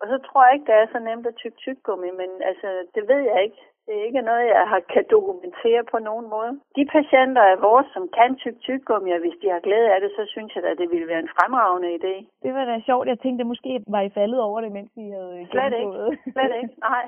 og 0.00 0.06
så 0.08 0.16
tror 0.26 0.44
jeg 0.44 0.54
ikke, 0.54 0.66
det 0.66 0.74
er 0.74 0.86
så 0.92 0.98
nemt 0.98 1.26
at 1.26 1.34
tykke 1.34 1.56
tyggegummi, 1.56 2.10
men 2.20 2.30
altså, 2.50 2.68
det 2.94 3.08
ved 3.08 3.20
jeg 3.30 3.42
ikke. 3.46 3.60
Det 3.86 3.94
er 3.98 4.04
ikke 4.08 4.22
noget, 4.30 4.46
jeg 4.56 4.64
har, 4.72 4.80
kan 4.94 5.04
dokumentere 5.10 5.82
på 5.92 5.98
nogen 6.08 6.26
måde. 6.34 6.52
De 6.78 6.84
patienter 6.96 7.42
af 7.52 7.62
vores, 7.68 7.86
som 7.94 8.04
kan 8.18 8.36
tykke 8.36 8.60
tyggegummi, 8.66 9.10
hvis 9.24 9.40
de 9.42 9.48
har 9.54 9.60
glæde 9.66 9.88
af 9.94 10.00
det, 10.00 10.10
så 10.18 10.22
synes 10.34 10.56
jeg 10.56 10.64
at 10.64 10.78
det 10.78 10.90
ville 10.90 11.08
være 11.12 11.24
en 11.26 11.34
fremragende 11.36 11.90
idé. 11.98 12.14
Det 12.44 12.52
var 12.54 12.64
da 12.64 12.80
sjovt. 12.88 13.08
Jeg 13.08 13.18
tænkte, 13.18 13.42
at 13.42 13.52
måske 13.52 13.72
var 13.94 14.00
I 14.00 14.10
faldet 14.18 14.40
over 14.40 14.60
det, 14.60 14.72
mens 14.72 14.90
vi 14.96 15.06
havde 15.16 15.46
Slet 15.50 15.74
ikke. 15.82 15.92
Slet 16.34 16.52
ikke. 16.62 16.74
Nej. 16.90 17.04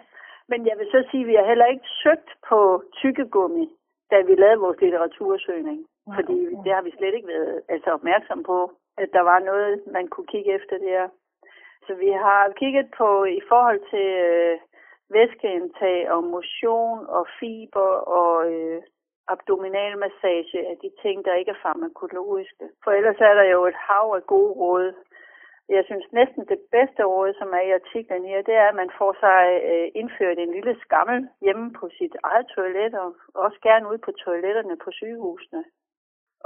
Men 0.51 0.67
jeg 0.67 0.77
vil 0.79 0.89
så 0.95 1.01
sige, 1.11 1.25
at 1.25 1.29
vi 1.31 1.35
har 1.35 1.47
heller 1.53 1.67
ikke 1.75 1.89
søgt 2.03 2.31
på 2.49 2.83
tykkegummi, 3.01 3.67
da 4.11 4.17
vi 4.29 4.35
lavede 4.35 4.65
vores 4.65 4.81
litteratursøgning. 4.81 5.79
Fordi 6.17 6.39
det 6.65 6.73
har 6.77 6.83
vi 6.83 6.93
slet 6.99 7.15
ikke 7.15 7.29
været 7.29 7.63
altså, 7.69 7.91
opmærksom 7.91 8.43
på, 8.43 8.59
at 8.99 9.09
der 9.13 9.21
var 9.21 9.39
noget, 9.39 9.83
man 9.87 10.09
kunne 10.09 10.27
kigge 10.27 10.55
efter 10.55 10.79
der. 10.79 11.09
Så 11.87 11.95
vi 11.95 12.11
har 12.11 12.53
kigget 12.61 12.87
på 12.99 13.25
i 13.25 13.41
forhold 13.49 13.81
til 13.91 14.09
øh, 14.31 14.59
væskeindtag 15.13 16.11
og 16.11 16.25
motion 16.25 16.99
og 17.07 17.27
fiber 17.41 17.91
og 18.21 18.53
øh, 18.53 18.83
abdominalmassage 19.29 20.59
af 20.71 20.77
de 20.83 20.91
ting, 21.03 21.25
der 21.25 21.35
ikke 21.35 21.51
er 21.51 21.63
farmakologiske. 21.63 22.65
For 22.85 22.91
ellers 22.91 23.21
er 23.21 23.35
der 23.35 23.47
jo 23.55 23.67
et 23.67 23.79
hav 23.89 24.07
af 24.19 24.27
gode 24.27 24.53
råd. 24.53 24.95
Jeg 25.69 25.85
synes 25.85 26.07
næsten 26.13 26.43
det 26.53 26.61
bedste 26.71 27.03
råd, 27.05 27.35
som 27.41 27.49
er 27.59 27.63
i 27.69 27.77
artiklen 27.81 28.25
her, 28.25 28.43
det 28.43 28.55
er, 28.55 28.69
at 28.69 28.75
man 28.83 28.91
får 28.99 29.13
sig 29.25 29.41
øh, 29.71 29.89
indført 29.95 30.39
en 30.39 30.53
lille 30.53 30.77
skammel 30.85 31.29
hjemme 31.41 31.73
på 31.73 31.89
sit 31.99 32.15
eget 32.23 32.47
toilet, 32.47 32.95
og 32.95 33.17
også 33.35 33.59
gerne 33.63 33.89
ude 33.91 33.99
på 34.07 34.13
toiletterne 34.13 34.77
på 34.85 34.91
sygehusene. 34.91 35.65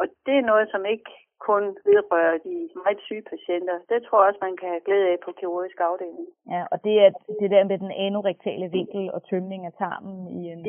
Og 0.00 0.06
det 0.26 0.35
er 0.38 0.49
noget, 0.50 0.70
som 0.70 0.85
ikke 0.85 1.11
kun 1.38 1.64
vedrører 1.85 2.38
de 2.38 2.55
meget 2.83 3.00
syge 3.07 3.25
patienter. 3.33 3.76
Det 3.88 3.99
tror 4.02 4.19
jeg 4.21 4.28
også, 4.28 4.43
man 4.43 4.57
kan 4.57 4.69
have 4.69 4.87
glæde 4.88 5.09
af 5.12 5.19
på 5.25 5.31
kirurgisk 5.38 5.81
afdeling. 5.81 6.28
Ja, 6.55 6.62
og 6.73 6.85
det 6.85 6.95
er 7.05 7.11
det 7.40 7.50
der 7.50 7.64
med 7.64 7.78
den 7.78 7.93
anorektale 8.07 8.69
vinkel 8.78 9.05
og 9.14 9.21
tømning 9.31 9.66
af 9.66 9.73
tarmen 9.73 10.16
i 10.38 10.40
en 10.52 10.61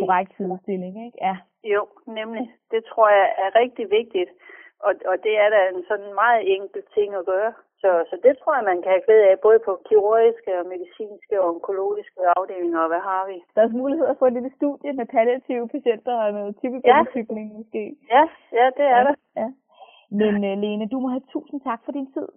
korrekt 0.00 0.32
sidestilling, 0.36 1.06
ikke? 1.06 1.18
Ja. 1.20 1.36
Jo, 1.64 1.82
nemlig. 2.06 2.44
Det 2.70 2.84
tror 2.84 3.08
jeg 3.08 3.26
er 3.44 3.50
rigtig 3.60 3.90
vigtigt. 3.90 4.30
Og, 4.86 4.92
og 5.10 5.16
det 5.24 5.34
er 5.44 5.48
da 5.54 5.60
en 5.68 5.84
sådan 5.90 6.14
meget 6.22 6.42
enkel 6.56 6.82
ting 6.96 7.14
at 7.14 7.26
gøre. 7.26 7.52
Så, 7.82 7.90
så 8.10 8.16
det 8.26 8.34
tror 8.38 8.54
jeg, 8.56 8.64
man 8.70 8.82
kan 8.82 8.90
have 8.94 9.06
glæde 9.06 9.28
af, 9.30 9.36
både 9.46 9.58
på 9.66 9.72
kirurgiske 9.88 10.52
og 10.60 10.66
medicinske 10.74 11.34
og 11.40 11.48
onkologiske 11.54 12.20
afdelinger, 12.36 12.80
og 12.84 12.88
hvad 12.92 13.02
har 13.10 13.22
vi? 13.30 13.36
Der 13.52 13.60
er 13.60 13.66
også 13.66 13.82
mulighed 13.84 14.06
for 14.18 14.26
et 14.26 14.32
lille 14.32 14.52
studie 14.58 14.92
med 14.98 15.06
palliative 15.14 15.68
patienter 15.74 16.14
og 16.24 16.32
noget 16.32 16.52
typisk 16.62 16.84
ja. 16.84 17.02
måske. 17.58 17.82
Ja, 18.14 18.24
ja, 18.58 18.66
det 18.76 18.84
er 18.94 18.98
ja. 18.98 19.04
der. 19.06 19.14
Ja. 19.40 19.48
Men 20.20 20.34
uh, 20.48 20.54
Lene, 20.62 20.86
du 20.92 20.98
må 21.00 21.08
have 21.08 21.26
tusind 21.32 21.60
tak 21.68 21.80
for 21.84 21.92
din 21.92 22.08
tid. 22.14 22.28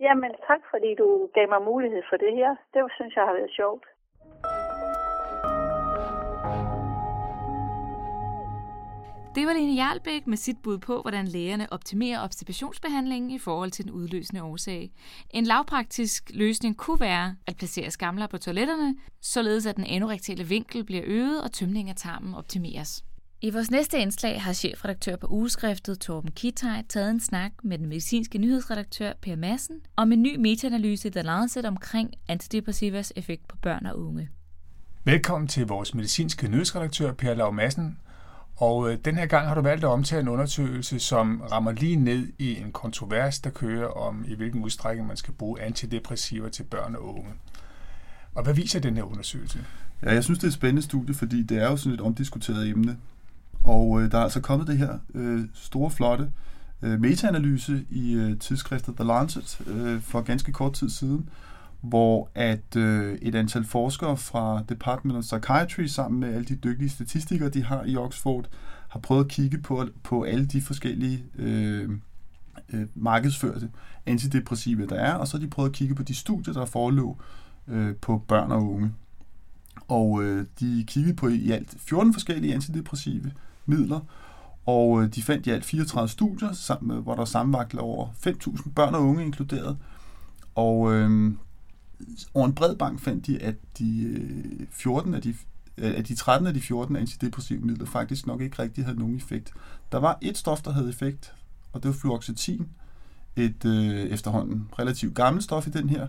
Jamen 0.00 0.32
tak, 0.48 0.62
fordi 0.72 0.90
du 1.02 1.06
gav 1.36 1.46
mig 1.54 1.62
mulighed 1.70 2.02
for 2.10 2.16
det 2.16 2.32
her. 2.38 2.50
Det 2.72 2.80
synes 2.96 3.12
jeg 3.16 3.24
har 3.28 3.34
været 3.38 3.52
sjovt. 3.60 3.84
Det 9.36 9.46
var 9.46 9.52
Lene 9.52 9.74
Jarlbæk 9.82 10.26
med 10.26 10.36
sit 10.36 10.56
bud 10.64 10.78
på, 10.78 11.00
hvordan 11.00 11.26
lægerne 11.26 11.66
optimerer 11.72 12.24
obstipationsbehandlingen 12.24 13.30
i 13.30 13.38
forhold 13.38 13.70
til 13.70 13.84
den 13.84 13.92
udløsende 13.92 14.42
årsag. 14.42 14.90
En 15.30 15.44
lavpraktisk 15.44 16.30
løsning 16.34 16.76
kunne 16.76 17.00
være 17.00 17.36
at 17.46 17.56
placere 17.58 17.90
skamler 17.90 18.26
på 18.26 18.38
toiletterne, 18.38 18.96
således 19.20 19.66
at 19.66 19.76
den 19.76 19.84
anorektale 19.84 20.44
vinkel 20.44 20.84
bliver 20.84 21.02
øget 21.06 21.42
og 21.44 21.52
tømningen 21.52 21.88
af 21.88 21.96
tarmen 21.96 22.34
optimeres. 22.34 23.04
I 23.40 23.50
vores 23.50 23.70
næste 23.70 23.98
indslag 23.98 24.42
har 24.42 24.52
chefredaktør 24.52 25.16
på 25.16 25.26
ugeskriftet 25.26 26.00
Torben 26.00 26.30
Kitaj 26.30 26.82
taget 26.88 27.10
en 27.10 27.20
snak 27.20 27.52
med 27.62 27.78
den 27.78 27.86
medicinske 27.86 28.38
nyhedsredaktør 28.38 29.12
Per 29.22 29.36
Madsen 29.36 29.76
om 29.96 30.12
en 30.12 30.22
ny 30.22 30.36
metaanalyse 30.36 31.08
i 31.08 31.10
The 31.10 31.22
Lancet 31.22 31.64
omkring 31.64 32.10
antidepressivas 32.28 33.12
effekt 33.16 33.48
på 33.48 33.56
børn 33.56 33.86
og 33.86 34.00
unge. 34.00 34.28
Velkommen 35.04 35.48
til 35.48 35.66
vores 35.66 35.94
medicinske 35.94 36.48
nyhedsredaktør 36.48 37.12
Per 37.12 37.34
Lav 37.34 37.52
Madsen. 37.52 37.98
Og 38.56 38.92
øh, 38.92 38.98
den 39.04 39.16
her 39.16 39.26
gang 39.26 39.48
har 39.48 39.54
du 39.54 39.60
valgt 39.60 39.84
at 39.84 39.88
omtale 39.88 40.20
en 40.20 40.28
undersøgelse, 40.28 40.98
som 40.98 41.40
rammer 41.40 41.72
lige 41.72 41.96
ned 41.96 42.28
i 42.38 42.56
en 42.56 42.72
kontrovers, 42.72 43.40
der 43.40 43.50
kører 43.50 43.88
om, 43.88 44.24
i 44.28 44.34
hvilken 44.34 44.64
udstrækning 44.64 45.08
man 45.08 45.16
skal 45.16 45.34
bruge 45.34 45.62
antidepressiver 45.62 46.48
til 46.48 46.62
børn 46.62 46.94
og 46.94 47.04
unge. 47.04 47.30
Og 48.34 48.42
hvad 48.42 48.54
viser 48.54 48.80
den 48.80 48.96
her 48.96 49.02
undersøgelse? 49.02 49.64
Ja, 50.02 50.12
jeg 50.12 50.24
synes, 50.24 50.38
det 50.38 50.44
er 50.44 50.48
et 50.48 50.54
spændende 50.54 50.82
studie, 50.82 51.14
fordi 51.14 51.42
det 51.42 51.58
er 51.58 51.70
jo 51.70 51.76
sådan 51.76 51.94
et 51.94 52.00
omdiskuteret 52.00 52.68
emne. 52.68 52.96
Og 53.66 54.02
øh, 54.02 54.10
der 54.10 54.18
er 54.18 54.22
altså 54.22 54.40
kommet 54.40 54.68
det 54.68 54.78
her 54.78 54.98
øh, 55.14 55.40
store, 55.54 55.90
flotte 55.90 56.30
øh, 56.82 57.00
metaanalyse 57.00 57.84
i 57.90 58.14
øh, 58.14 58.38
tidsskriftet 58.38 58.96
The 58.96 59.04
Lancet 59.04 59.60
øh, 59.66 60.00
for 60.00 60.20
ganske 60.20 60.52
kort 60.52 60.72
tid 60.72 60.90
siden, 60.90 61.28
hvor 61.80 62.30
at 62.34 62.76
øh, 62.76 63.18
et 63.22 63.34
antal 63.34 63.64
forskere 63.64 64.16
fra 64.16 64.62
Department 64.68 65.18
of 65.18 65.22
Psychiatry 65.22 65.86
sammen 65.86 66.20
med 66.20 66.34
alle 66.34 66.44
de 66.44 66.56
dygtige 66.56 66.88
statistikere, 66.88 67.48
de 67.48 67.64
har 67.64 67.84
i 67.86 67.96
Oxford, 67.96 68.48
har 68.88 69.00
prøvet 69.00 69.24
at 69.24 69.30
kigge 69.30 69.58
på, 69.58 69.86
på 70.02 70.22
alle 70.22 70.46
de 70.46 70.60
forskellige 70.62 71.24
øh, 71.38 71.90
øh, 72.72 72.86
markedsførte 72.94 73.70
antidepressive, 74.06 74.86
der 74.86 74.96
er, 74.96 75.14
og 75.14 75.28
så 75.28 75.36
har 75.36 75.44
de 75.44 75.50
prøvet 75.50 75.68
at 75.68 75.74
kigge 75.74 75.94
på 75.94 76.02
de 76.02 76.14
studier, 76.14 76.54
der 76.54 76.64
forelå 76.64 77.16
øh, 77.68 77.94
på 77.94 78.22
børn 78.28 78.52
og 78.52 78.72
unge. 78.72 78.92
Og 79.88 80.22
øh, 80.22 80.46
de 80.60 80.84
kiggede 80.86 81.14
på 81.14 81.28
i 81.28 81.50
alt 81.50 81.74
14 81.78 82.12
forskellige 82.12 82.54
antidepressive 82.54 83.32
midler, 83.66 84.00
og 84.66 85.02
øh, 85.02 85.14
de 85.14 85.22
fandt 85.22 85.46
i 85.46 85.50
alt 85.50 85.64
34 85.64 86.08
studier, 86.08 86.52
sammen, 86.52 86.96
øh, 86.96 87.02
hvor 87.02 87.14
der 87.14 87.24
sammenlagt 87.24 87.74
over 87.74 88.08
5.000 88.26 88.72
børn 88.72 88.94
og 88.94 89.02
unge 89.02 89.24
inkluderet. 89.24 89.76
Og 90.54 90.94
øh, 90.94 91.32
over 92.34 92.46
en 92.46 92.54
bred 92.54 92.76
bank 92.76 93.00
fandt 93.00 93.26
de, 93.26 93.42
at 93.42 93.54
de 93.78 94.02
øh, 94.02 94.66
14 94.70 95.14
af 95.14 95.22
de 95.22 95.34
at 95.76 96.08
de 96.08 96.14
13 96.14 96.46
af 96.46 96.54
de 96.54 96.60
14 96.60 96.96
antidepressive 96.96 97.60
midler 97.60 97.86
faktisk 97.86 98.26
nok 98.26 98.40
ikke 98.40 98.62
rigtig 98.62 98.84
havde 98.84 98.98
nogen 98.98 99.16
effekt. 99.16 99.52
Der 99.92 99.98
var 99.98 100.18
et 100.22 100.38
stof, 100.38 100.62
der 100.62 100.72
havde 100.72 100.88
effekt, 100.88 101.34
og 101.72 101.82
det 101.82 101.88
var 101.88 101.94
fluoxetin, 101.94 102.68
et 103.36 103.64
øh, 103.64 103.94
efterhånden 103.94 104.68
relativt 104.78 105.14
gammelt 105.14 105.44
stof 105.44 105.66
i 105.66 105.70
den 105.70 105.88
her 105.88 106.08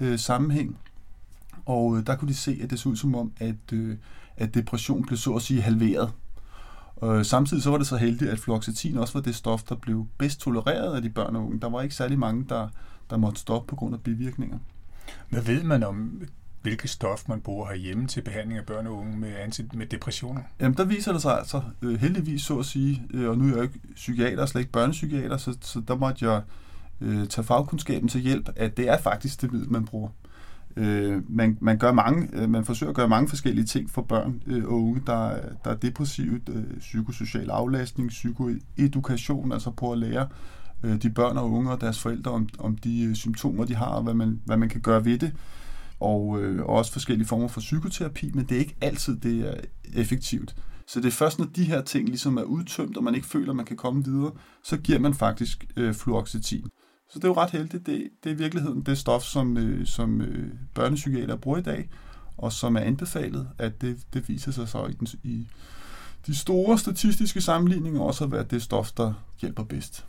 øh, 0.00 0.18
sammenhæng. 0.18 0.78
Og 1.66 1.98
øh, 1.98 2.06
der 2.06 2.16
kunne 2.16 2.28
de 2.28 2.34
se, 2.34 2.58
at 2.62 2.70
det 2.70 2.80
så 2.80 2.88
ud 2.88 2.96
som 2.96 3.14
om, 3.14 3.32
at, 3.36 3.72
øh, 3.72 3.96
at 4.36 4.54
depression 4.54 5.04
blev 5.06 5.16
så 5.16 5.32
at 5.32 5.42
sige 5.42 5.62
halveret. 5.62 6.12
Og 7.04 7.26
samtidig 7.26 7.62
så 7.62 7.70
var 7.70 7.78
det 7.78 7.86
så 7.86 7.96
heldigt, 7.96 8.30
at 8.30 8.38
fluoxetin 8.38 8.98
også 8.98 9.12
var 9.12 9.20
det 9.20 9.34
stof, 9.34 9.62
der 9.62 9.74
blev 9.74 10.06
bedst 10.18 10.40
tolereret 10.40 10.96
af 10.96 11.02
de 11.02 11.10
børn 11.10 11.36
og 11.36 11.42
unge. 11.46 11.60
Der 11.60 11.70
var 11.70 11.82
ikke 11.82 11.94
særlig 11.94 12.18
mange, 12.18 12.46
der, 12.48 12.68
der 13.10 13.16
måtte 13.16 13.40
stoppe 13.40 13.68
på 13.68 13.76
grund 13.76 13.94
af 13.94 14.00
bivirkninger. 14.00 14.58
Hvad 15.28 15.42
ved 15.42 15.62
man 15.62 15.82
om 15.82 16.22
hvilket 16.62 16.90
stof 16.90 17.28
man 17.28 17.40
bruger 17.40 17.68
herhjemme 17.68 18.06
til 18.06 18.20
behandling 18.20 18.58
af 18.58 18.66
børn 18.66 18.86
og 18.86 18.92
unge 18.92 19.16
med, 19.16 19.74
med 19.74 19.86
depressioner? 19.86 20.40
Jamen, 20.60 20.76
der 20.76 20.84
viser 20.84 21.12
det 21.12 21.22
sig 21.22 21.38
altså 21.38 21.62
øh, 21.82 22.00
heldigvis, 22.00 22.42
så 22.42 22.58
at 22.58 22.66
sige, 22.66 23.02
øh, 23.10 23.30
og 23.30 23.38
nu 23.38 23.44
er 23.44 23.48
jeg 23.48 23.56
jo 23.56 23.62
ikke 23.62 23.80
psykiater, 23.94 24.46
slet 24.46 24.60
ikke 24.60 24.72
børnepsykiater, 24.72 25.36
så, 25.36 25.56
så 25.60 25.82
der 25.88 25.96
måtte 25.96 26.30
jeg 26.30 26.42
øh, 27.00 27.26
tage 27.26 27.44
fagkundskaben 27.44 28.08
til 28.08 28.20
hjælp, 28.20 28.48
at 28.56 28.76
det 28.76 28.88
er 28.88 28.98
faktisk 28.98 29.42
det 29.42 29.52
middel, 29.52 29.72
man 29.72 29.84
bruger. 29.84 30.08
Øh, 30.76 31.22
man, 31.28 31.58
man, 31.60 31.78
gør 31.78 31.92
mange, 31.92 32.28
øh, 32.32 32.50
man 32.50 32.64
forsøger 32.64 32.90
at 32.90 32.96
gøre 32.96 33.08
mange 33.08 33.28
forskellige 33.28 33.64
ting 33.64 33.90
for 33.90 34.02
børn 34.02 34.42
øh, 34.46 34.64
og 34.64 34.82
unge, 34.82 35.02
der, 35.06 35.36
der 35.64 35.70
er 35.70 35.76
depressivt, 35.76 36.48
øh, 36.48 36.78
psykosocial 36.78 37.50
aflastning, 37.50 38.08
psykoedukation, 38.08 39.52
altså 39.52 39.70
på 39.70 39.92
at 39.92 39.98
lære 39.98 40.28
øh, 40.82 41.02
de 41.02 41.10
børn 41.10 41.36
og 41.36 41.50
unge 41.50 41.70
og 41.70 41.80
deres 41.80 41.98
forældre 41.98 42.30
om, 42.30 42.48
om 42.58 42.76
de 42.76 43.04
øh, 43.04 43.14
symptomer, 43.14 43.64
de 43.64 43.74
har, 43.74 43.86
og 43.86 44.02
hvad 44.02 44.14
man, 44.14 44.40
hvad 44.44 44.56
man 44.56 44.68
kan 44.68 44.80
gøre 44.80 45.04
ved 45.04 45.18
det 45.18 45.32
og, 46.00 46.42
øh, 46.42 46.64
også 46.64 46.92
forskellige 46.92 47.28
former 47.28 47.48
for 47.48 47.60
psykoterapi, 47.60 48.30
men 48.34 48.44
det 48.44 48.54
er 48.54 48.58
ikke 48.58 48.76
altid, 48.80 49.16
det 49.16 49.48
er 49.48 49.54
effektivt. 49.94 50.56
Så 50.86 51.00
det 51.00 51.06
er 51.06 51.12
først, 51.12 51.38
når 51.38 51.46
de 51.46 51.64
her 51.64 51.82
ting 51.82 52.08
ligesom 52.08 52.36
er 52.36 52.42
udtømt, 52.42 52.96
og 52.96 53.04
man 53.04 53.14
ikke 53.14 53.26
føler, 53.26 53.50
at 53.50 53.56
man 53.56 53.66
kan 53.66 53.76
komme 53.76 54.04
videre, 54.04 54.32
så 54.64 54.76
giver 54.76 54.98
man 54.98 55.14
faktisk 55.14 55.64
øh, 55.76 55.94
fluoxetin. 55.94 56.66
Så 57.14 57.18
det 57.18 57.24
er 57.24 57.28
jo 57.28 57.34
ret 57.34 57.50
heldigt. 57.50 57.86
Det, 57.86 58.08
det 58.24 58.30
er 58.30 58.34
i 58.34 58.38
virkeligheden 58.38 58.82
det 58.82 58.98
stof, 58.98 59.22
som, 59.22 59.56
øh, 59.56 59.86
som 59.86 60.20
øh, 60.20 60.52
børnepsykiater 60.74 61.36
bruger 61.36 61.58
i 61.58 61.62
dag, 61.62 61.88
og 62.36 62.52
som 62.52 62.76
er 62.76 62.80
anbefalet, 62.80 63.48
at 63.58 63.80
det, 63.80 63.98
det 64.14 64.28
viser 64.28 64.52
sig 64.52 64.68
så 64.68 64.86
i, 64.86 64.92
den, 64.92 65.06
i 65.22 65.46
de 66.26 66.36
store 66.36 66.78
statistiske 66.78 67.40
sammenligninger 67.40 68.00
også 68.00 68.24
at 68.24 68.32
være 68.32 68.42
det 68.42 68.62
stof, 68.62 68.92
der 68.92 69.12
hjælper 69.40 69.64
bedst. 69.64 70.04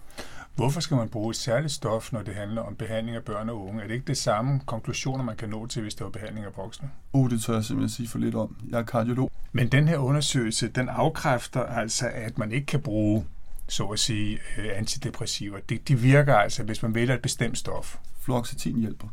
Hvorfor 0.55 0.79
skal 0.79 0.97
man 0.97 1.09
bruge 1.09 1.29
et 1.29 1.35
særligt 1.35 1.73
stof, 1.73 2.13
når 2.13 2.21
det 2.21 2.35
handler 2.35 2.61
om 2.61 2.75
behandling 2.75 3.17
af 3.17 3.23
børn 3.23 3.49
og 3.49 3.67
unge? 3.67 3.83
Er 3.83 3.87
det 3.87 3.93
ikke 3.93 4.07
det 4.07 4.17
samme 4.17 4.59
konklusioner, 4.65 5.23
man 5.23 5.35
kan 5.35 5.49
nå 5.49 5.67
til, 5.67 5.81
hvis 5.81 5.95
det 5.95 6.03
var 6.03 6.09
behandling 6.09 6.45
af 6.45 6.51
voksne? 6.57 6.89
Oh, 7.13 7.29
det 7.29 7.41
tør 7.41 7.53
jeg 7.53 7.63
simpelthen 7.63 7.89
sige 7.89 8.07
for 8.07 8.19
lidt 8.19 8.35
om. 8.35 8.55
Jeg 8.69 8.79
er 8.79 8.83
kardiolog. 8.83 9.31
Men 9.51 9.67
den 9.67 9.87
her 9.87 9.97
undersøgelse, 9.97 10.67
den 10.67 10.89
afkræfter 10.89 11.63
altså, 11.63 12.09
at 12.13 12.37
man 12.37 12.51
ikke 12.51 12.65
kan 12.65 12.81
bruge, 12.81 13.25
så 13.67 13.85
at 13.85 13.99
sige, 13.99 14.39
øh, 14.57 14.69
antidepressiver. 14.75 15.59
Det, 15.69 15.87
de 15.87 15.99
virker 15.99 16.35
altså, 16.35 16.63
hvis 16.63 16.83
man 16.83 16.95
vælger 16.95 17.15
et 17.15 17.21
bestemt 17.21 17.57
stof. 17.57 17.97
Fluoxetin 18.19 18.79
hjælper. 18.79 19.07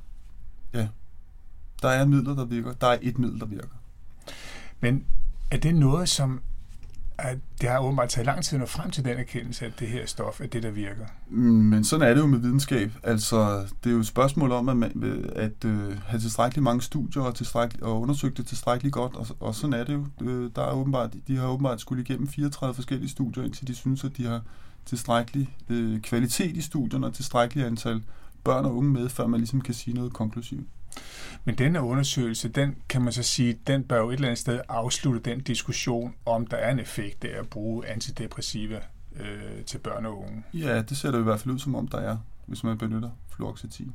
Ja. 0.74 0.88
Der 1.82 1.88
er 1.88 2.04
midler, 2.04 2.34
der 2.34 2.44
virker. 2.44 2.72
Der 2.72 2.86
er 2.86 2.98
et 3.02 3.18
middel, 3.18 3.40
der 3.40 3.46
virker. 3.46 3.76
Men 4.80 5.04
er 5.50 5.56
det 5.56 5.74
noget, 5.74 6.08
som 6.08 6.40
at 7.22 7.38
det 7.60 7.68
har 7.68 7.78
åbenbart 7.78 8.08
taget 8.08 8.26
lang 8.26 8.44
tid 8.44 8.56
at 8.56 8.60
nå 8.60 8.66
frem 8.66 8.90
til 8.90 9.04
den 9.04 9.18
erkendelse, 9.18 9.66
at 9.66 9.72
det 9.80 9.88
her 9.88 10.06
stof 10.06 10.40
er 10.40 10.46
det, 10.46 10.62
der 10.62 10.70
virker. 10.70 11.06
Men 11.30 11.84
sådan 11.84 12.08
er 12.08 12.14
det 12.14 12.20
jo 12.20 12.26
med 12.26 12.38
videnskab. 12.38 12.90
Altså, 13.02 13.66
det 13.84 13.90
er 13.90 13.94
jo 13.94 14.00
et 14.00 14.06
spørgsmål 14.06 14.52
om 14.52 14.68
at, 14.68 14.76
man, 14.76 15.30
at 15.36 15.64
øh, 15.64 15.98
have 16.06 16.20
tilstrækkeligt 16.20 16.62
mange 16.62 16.82
studier 16.82 17.22
og, 17.22 17.34
tilstrækkeligt, 17.34 17.84
og 17.84 18.00
undersøge 18.00 18.34
det 18.36 18.46
tilstrækkeligt 18.46 18.92
godt, 18.92 19.16
og, 19.16 19.26
og 19.40 19.54
sådan 19.54 19.72
er 19.72 19.84
det 19.84 19.92
jo. 19.92 20.06
Øh, 20.20 20.50
der 20.56 20.62
er 20.62 20.72
åbenbart, 20.72 21.14
de 21.28 21.36
har 21.36 21.46
åbenbart 21.46 21.80
skulle 21.80 22.02
igennem 22.02 22.28
34 22.28 22.74
forskellige 22.74 23.10
studier, 23.10 23.44
indtil 23.44 23.68
de 23.68 23.74
synes, 23.74 24.04
at 24.04 24.16
de 24.16 24.26
har 24.26 24.42
tilstrækkelig 24.86 25.56
øh, 25.68 26.00
kvalitet 26.00 26.56
i 26.56 26.60
studierne 26.60 27.06
og 27.06 27.14
tilstrækkeligt 27.14 27.66
antal 27.66 28.02
børn 28.44 28.64
og 28.64 28.76
unge 28.76 28.90
med, 28.90 29.08
før 29.08 29.26
man 29.26 29.40
ligesom 29.40 29.60
kan 29.60 29.74
sige 29.74 29.94
noget 29.94 30.12
konklusivt. 30.12 30.66
Men 31.44 31.54
denne 31.54 31.82
undersøgelse, 31.82 32.48
den 32.48 32.76
kan 32.88 33.02
man 33.02 33.12
så 33.12 33.22
sige, 33.22 33.58
den 33.66 33.82
bør 33.84 33.98
jo 33.98 34.08
et 34.08 34.14
eller 34.14 34.28
andet 34.28 34.38
sted 34.38 34.60
afslutte 34.68 35.20
den 35.30 35.40
diskussion, 35.40 36.14
om 36.26 36.46
der 36.46 36.56
er 36.56 36.70
en 36.70 36.78
effekt 36.78 37.24
af 37.24 37.38
at 37.38 37.48
bruge 37.48 37.86
antidepressiva 37.86 38.80
øh, 39.20 39.64
til 39.66 39.78
børn 39.78 40.06
og 40.06 40.18
unge. 40.18 40.42
Ja, 40.54 40.82
det 40.82 40.96
ser 40.96 41.10
det 41.10 41.20
i 41.20 41.22
hvert 41.22 41.40
fald 41.40 41.54
ud 41.54 41.58
som 41.58 41.74
om, 41.74 41.88
der 41.88 41.98
er, 41.98 42.16
hvis 42.46 42.64
man 42.64 42.78
benytter 42.78 43.10
fluoxetin. 43.36 43.92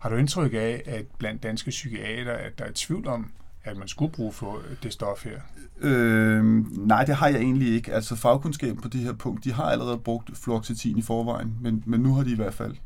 Har 0.00 0.08
du 0.08 0.16
indtryk 0.16 0.54
af, 0.54 0.82
at 0.86 1.06
blandt 1.18 1.42
danske 1.42 1.70
psykiater, 1.70 2.32
at 2.32 2.58
der 2.58 2.64
er 2.64 2.70
tvivl 2.74 3.06
om, 3.06 3.30
at 3.64 3.76
man 3.76 3.88
skulle 3.88 4.12
bruge 4.12 4.32
for 4.32 4.62
det 4.82 4.92
stof 4.92 5.24
her? 5.24 5.40
Øh, 5.80 6.44
nej, 6.86 7.04
det 7.04 7.14
har 7.14 7.28
jeg 7.28 7.40
egentlig 7.40 7.74
ikke. 7.74 7.92
Altså 7.92 8.16
fagkundskaben 8.16 8.82
på 8.82 8.88
det 8.88 9.00
her 9.00 9.12
punkt, 9.12 9.44
de 9.44 9.52
har 9.52 9.64
allerede 9.64 9.98
brugt 9.98 10.30
fluoxetin 10.36 10.98
i 10.98 11.02
forvejen, 11.02 11.56
men, 11.60 11.82
men 11.86 12.00
nu 12.00 12.14
har 12.14 12.22
de 12.22 12.32
i 12.32 12.36
hvert 12.36 12.54
fald 12.54 12.76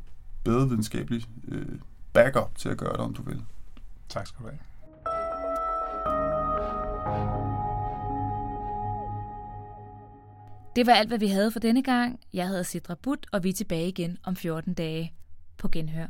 bedre 0.43 0.69
videnskabelig 0.69 1.23
øh, 1.47 1.65
backup 2.13 2.57
til 2.57 2.69
at 2.69 2.77
gøre 2.77 2.91
det, 2.91 2.99
om 2.99 3.13
du 3.13 3.21
vil. 3.21 3.43
Tak 4.09 4.27
skal 4.27 4.45
du 4.45 4.49
have. 4.49 4.59
Det 10.75 10.87
var 10.87 10.93
alt, 10.93 11.07
hvad 11.07 11.19
vi 11.19 11.27
havde 11.27 11.51
for 11.51 11.59
denne 11.59 11.83
gang. 11.83 12.19
Jeg 12.33 12.47
hedder 12.47 12.63
Sidra 12.63 12.95
But, 12.95 13.25
og 13.31 13.43
vi 13.43 13.49
er 13.49 13.53
tilbage 13.53 13.87
igen 13.87 14.17
om 14.23 14.35
14 14.35 14.73
dage 14.73 15.13
på 15.57 15.67
genhør. 15.67 16.07